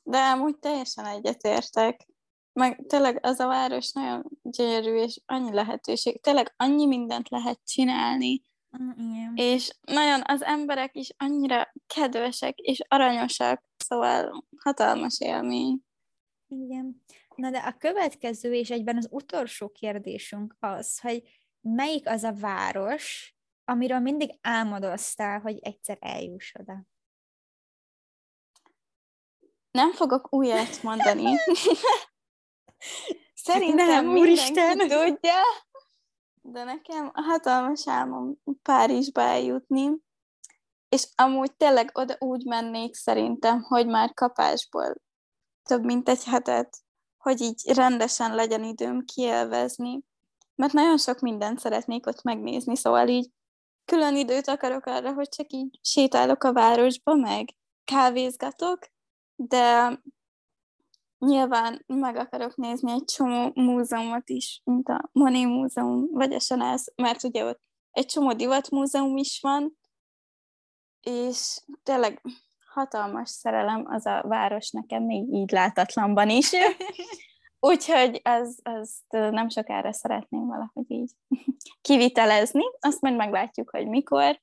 [0.04, 2.08] De amúgy teljesen egyetértek
[2.54, 8.42] meg tényleg az a város nagyon gyönyörű, és annyi lehetőség, tényleg annyi mindent lehet csinálni,
[8.82, 9.34] mm, igen.
[9.36, 15.80] és nagyon az emberek is annyira kedvesek és aranyosak, szóval hatalmas élmény.
[16.48, 17.04] Igen.
[17.36, 21.24] Na de a következő és egyben az utolsó kérdésünk az, hogy
[21.62, 23.36] melyik az a város,
[23.66, 26.84] amiről mindig álmodoztál, hogy egyszer eljuss oda?
[29.72, 31.36] Nem fogok újat mondani.
[33.34, 34.78] Szerintem nem, úristen.
[34.78, 35.42] tudja,
[36.42, 39.90] de nekem a hatalmas álmom Párizsba eljutni,
[40.90, 44.96] és amúgy tényleg oda úgy mennék szerintem, hogy már kapásból
[45.64, 46.78] több mint egy hetet,
[47.18, 50.04] hogy így rendesen legyen időm kielvezni,
[50.56, 53.30] mert nagyon sok mindent szeretnék ott megnézni, szóval így
[53.86, 58.80] külön időt akarok arra, hogy csak így sétálok a városba, meg kávézgatok,
[59.36, 60.00] de
[61.20, 66.78] nyilván meg akarok nézni egy csomó múzeumot is, mint a Monet Múzeum, vagy a Chanel,
[66.96, 67.62] mert ugye ott
[67.92, 69.78] egy csomó divatmúzeum is van,
[71.02, 72.22] és tényleg
[72.66, 76.52] hatalmas szerelem az a város nekem még így látatlanban is.
[77.60, 81.12] Úgyhogy az, azt nem sokára szeretném valahogy így
[81.82, 84.42] kivitelezni, azt majd meglátjuk, hogy mikor.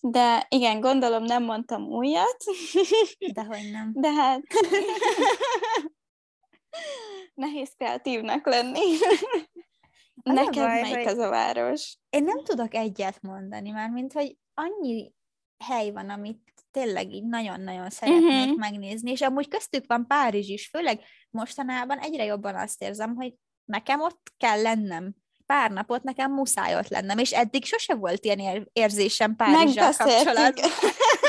[0.00, 2.36] De igen, gondolom nem mondtam újat.
[3.32, 3.90] Dehogy nem.
[3.94, 4.42] De hát
[7.34, 8.80] Nehéz kreatívnak lenni.
[10.22, 11.96] Az Neked baj, melyik az a város?
[12.10, 15.12] Én nem tudok egyet mondani, már mint hogy annyi
[15.58, 18.58] hely van, amit tényleg így nagyon-nagyon szeretnék uh-huh.
[18.58, 21.00] megnézni, és amúgy köztük van Párizs is, főleg
[21.30, 25.14] mostanában egyre jobban azt érzem, hogy nekem ott kell lennem.
[25.46, 30.70] Pár napot nekem muszáj ott lennem, és eddig sose volt ilyen érzésem Párizsal kapcsolatban.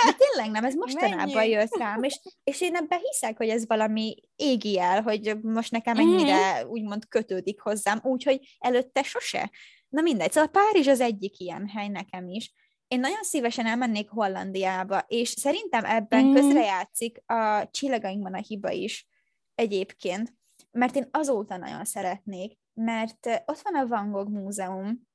[0.05, 1.49] De tényleg nem, ez mostanában Mennyi?
[1.49, 5.97] jött rám, és, és én ebben hiszek, hogy ez valami égi el, hogy most nekem
[5.97, 6.67] ennyire mm.
[6.67, 9.51] úgymond kötődik hozzám, úgyhogy előtte sose.
[9.89, 12.53] Na mindegy, szóval Párizs az egyik ilyen hely nekem is.
[12.87, 16.33] Én nagyon szívesen elmennék Hollandiába, és szerintem ebben mm.
[16.33, 19.07] közrejátszik a csillagainkban a hiba is
[19.55, 20.33] egyébként,
[20.71, 25.07] mert én azóta nagyon szeretnék, mert ott van a Van Gogh Múzeum,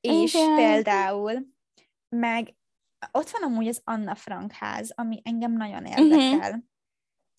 [0.00, 0.54] és Igen.
[0.54, 1.46] például,
[2.08, 2.54] meg
[3.10, 5.92] ott van amúgy az Anna Frank ház, ami engem nagyon mhm.
[5.92, 6.50] érdekel.
[6.50, 6.64] Uh-huh.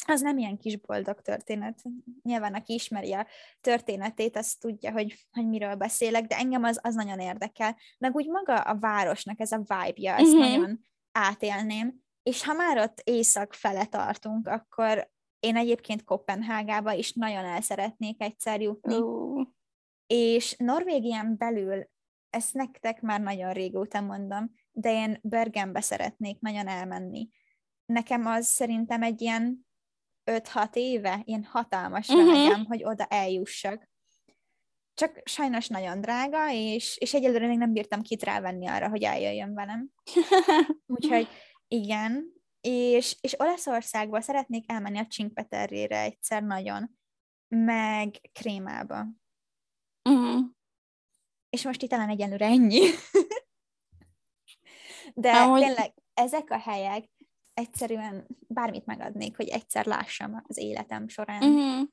[0.08, 1.82] Az nem ilyen kis boldog történet.
[2.22, 3.28] Nyilván, aki ismeri a
[3.62, 7.78] történetét, az tudja, hogy, hogy miről beszélek, de engem az, az nagyon érdekel.
[7.98, 10.50] Meg úgy maga a városnak ez a vibe-ja, ezt uh-huh.
[10.50, 10.80] nagyon
[11.12, 12.02] átélném.
[12.24, 18.22] És ha már ott észak fele tartunk, akkor én egyébként Kopenhágába is nagyon el szeretnék
[18.22, 18.98] egyszer jutni.
[18.98, 19.48] Uh.
[20.08, 21.90] És Norvégián belül,
[22.30, 27.30] ezt nektek már nagyon régóta mondom, de én Bergenbe szeretnék nagyon elmenni.
[27.86, 29.68] Nekem az szerintem egy ilyen
[30.32, 32.32] 5-6 éve, ilyen hatalmas uh-huh.
[32.32, 33.92] vágyam, hogy oda eljussak.
[34.94, 39.54] Csak sajnos nagyon drága, és, és egyelőre még nem bírtam kit rávenni arra, hogy eljöjjön
[39.54, 39.90] velem.
[40.96, 41.28] Úgyhogy
[41.68, 46.98] igen, és, és Olaszországba szeretnék elmenni a Csinkpeterrére egyszer nagyon,
[47.48, 49.08] meg Krémába.
[50.10, 50.42] Uh-huh.
[51.50, 52.82] És most itt talán egyenlőre ennyi.
[55.14, 55.62] De Amúgy...
[55.62, 57.10] tényleg ezek a helyek
[57.54, 61.44] egyszerűen bármit megadnék, hogy egyszer lássam az életem során.
[61.44, 61.88] Uh-huh.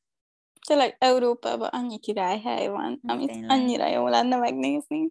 [0.66, 3.51] Tényleg Európában annyi királyhely van, amit tényleg.
[3.51, 5.09] annyira jó lenne megnézni.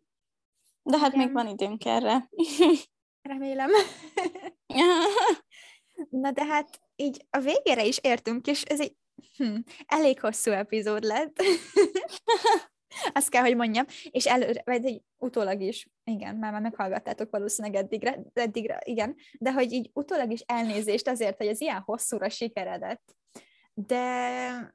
[0.84, 1.26] De hát Igen.
[1.26, 2.30] még van időnk erre.
[3.22, 3.70] Remélem.
[6.10, 8.96] Na de hát így a végére is értünk, és ez egy
[9.38, 9.56] hm,
[9.86, 11.42] elég hosszú epizód lett.
[13.14, 13.86] Azt kell, hogy mondjam.
[14.12, 19.54] És előre, vagy egy utólag is, igen, már, már meghallgattátok valószínűleg eddigre, eddigre, igen, de
[19.54, 23.18] hogy így utólag is elnézést azért, hogy ez ilyen hosszúra sikeredett.
[23.74, 24.04] De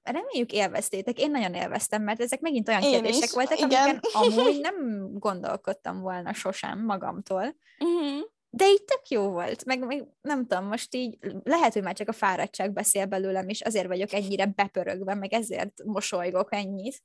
[0.02, 1.20] reméljük élveztétek.
[1.20, 3.70] Én nagyon élveztem, mert ezek megint olyan Én kérdések is, voltak, igen.
[3.70, 4.00] amiken
[4.38, 7.56] amúgy nem gondolkodtam volna sosem magamtól.
[7.78, 8.20] Uh-huh.
[8.50, 12.08] De így tök jó volt, meg, meg nem tudom, most így lehet, hogy már csak
[12.08, 17.02] a fáradtság beszél belőlem, és azért vagyok ennyire bepörögve, meg ezért mosolygok ennyit,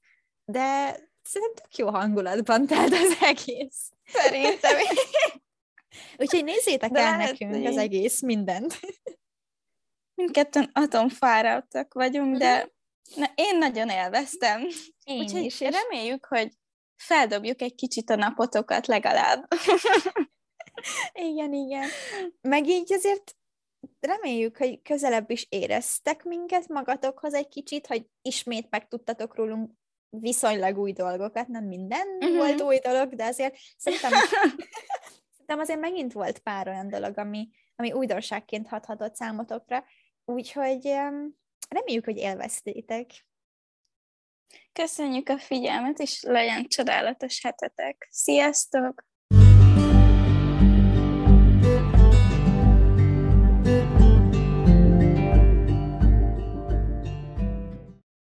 [0.50, 3.92] de szerintem tök jó hangulatban telt az egész.
[4.04, 4.78] Szerintem.
[6.18, 7.66] Úgyhogy nézzétek de el nekünk hogy...
[7.66, 8.80] az egész mindent.
[10.14, 13.20] Mindketten atomfáradtak vagyunk, de mhm.
[13.20, 14.68] na, én nagyon élveztem.
[15.04, 15.60] Én Úgyhogy is.
[15.60, 16.54] reméljük, hogy
[16.96, 19.48] feldobjuk egy kicsit a napotokat legalább.
[21.30, 21.90] igen, igen.
[22.42, 23.36] Meg így azért
[24.00, 29.72] reméljük, hogy közelebb is éreztek minket magatokhoz egy kicsit, hogy ismét megtudtatok rólunk
[30.10, 32.38] viszonylag új dolgokat, nem minden uh-huh.
[32.38, 34.12] volt új dolog, de azért szerintem,
[35.32, 39.84] szerintem azért megint volt pár olyan dolog, ami, ami újdonságként hathatott számotokra,
[40.26, 40.84] úgyhogy
[41.70, 43.10] reméljük, hogy élveztétek.
[44.74, 48.08] Köszönjük a figyelmet, és legyen csodálatos hetetek.
[48.12, 49.08] Sziasztok!
[51.62, 51.99] thank you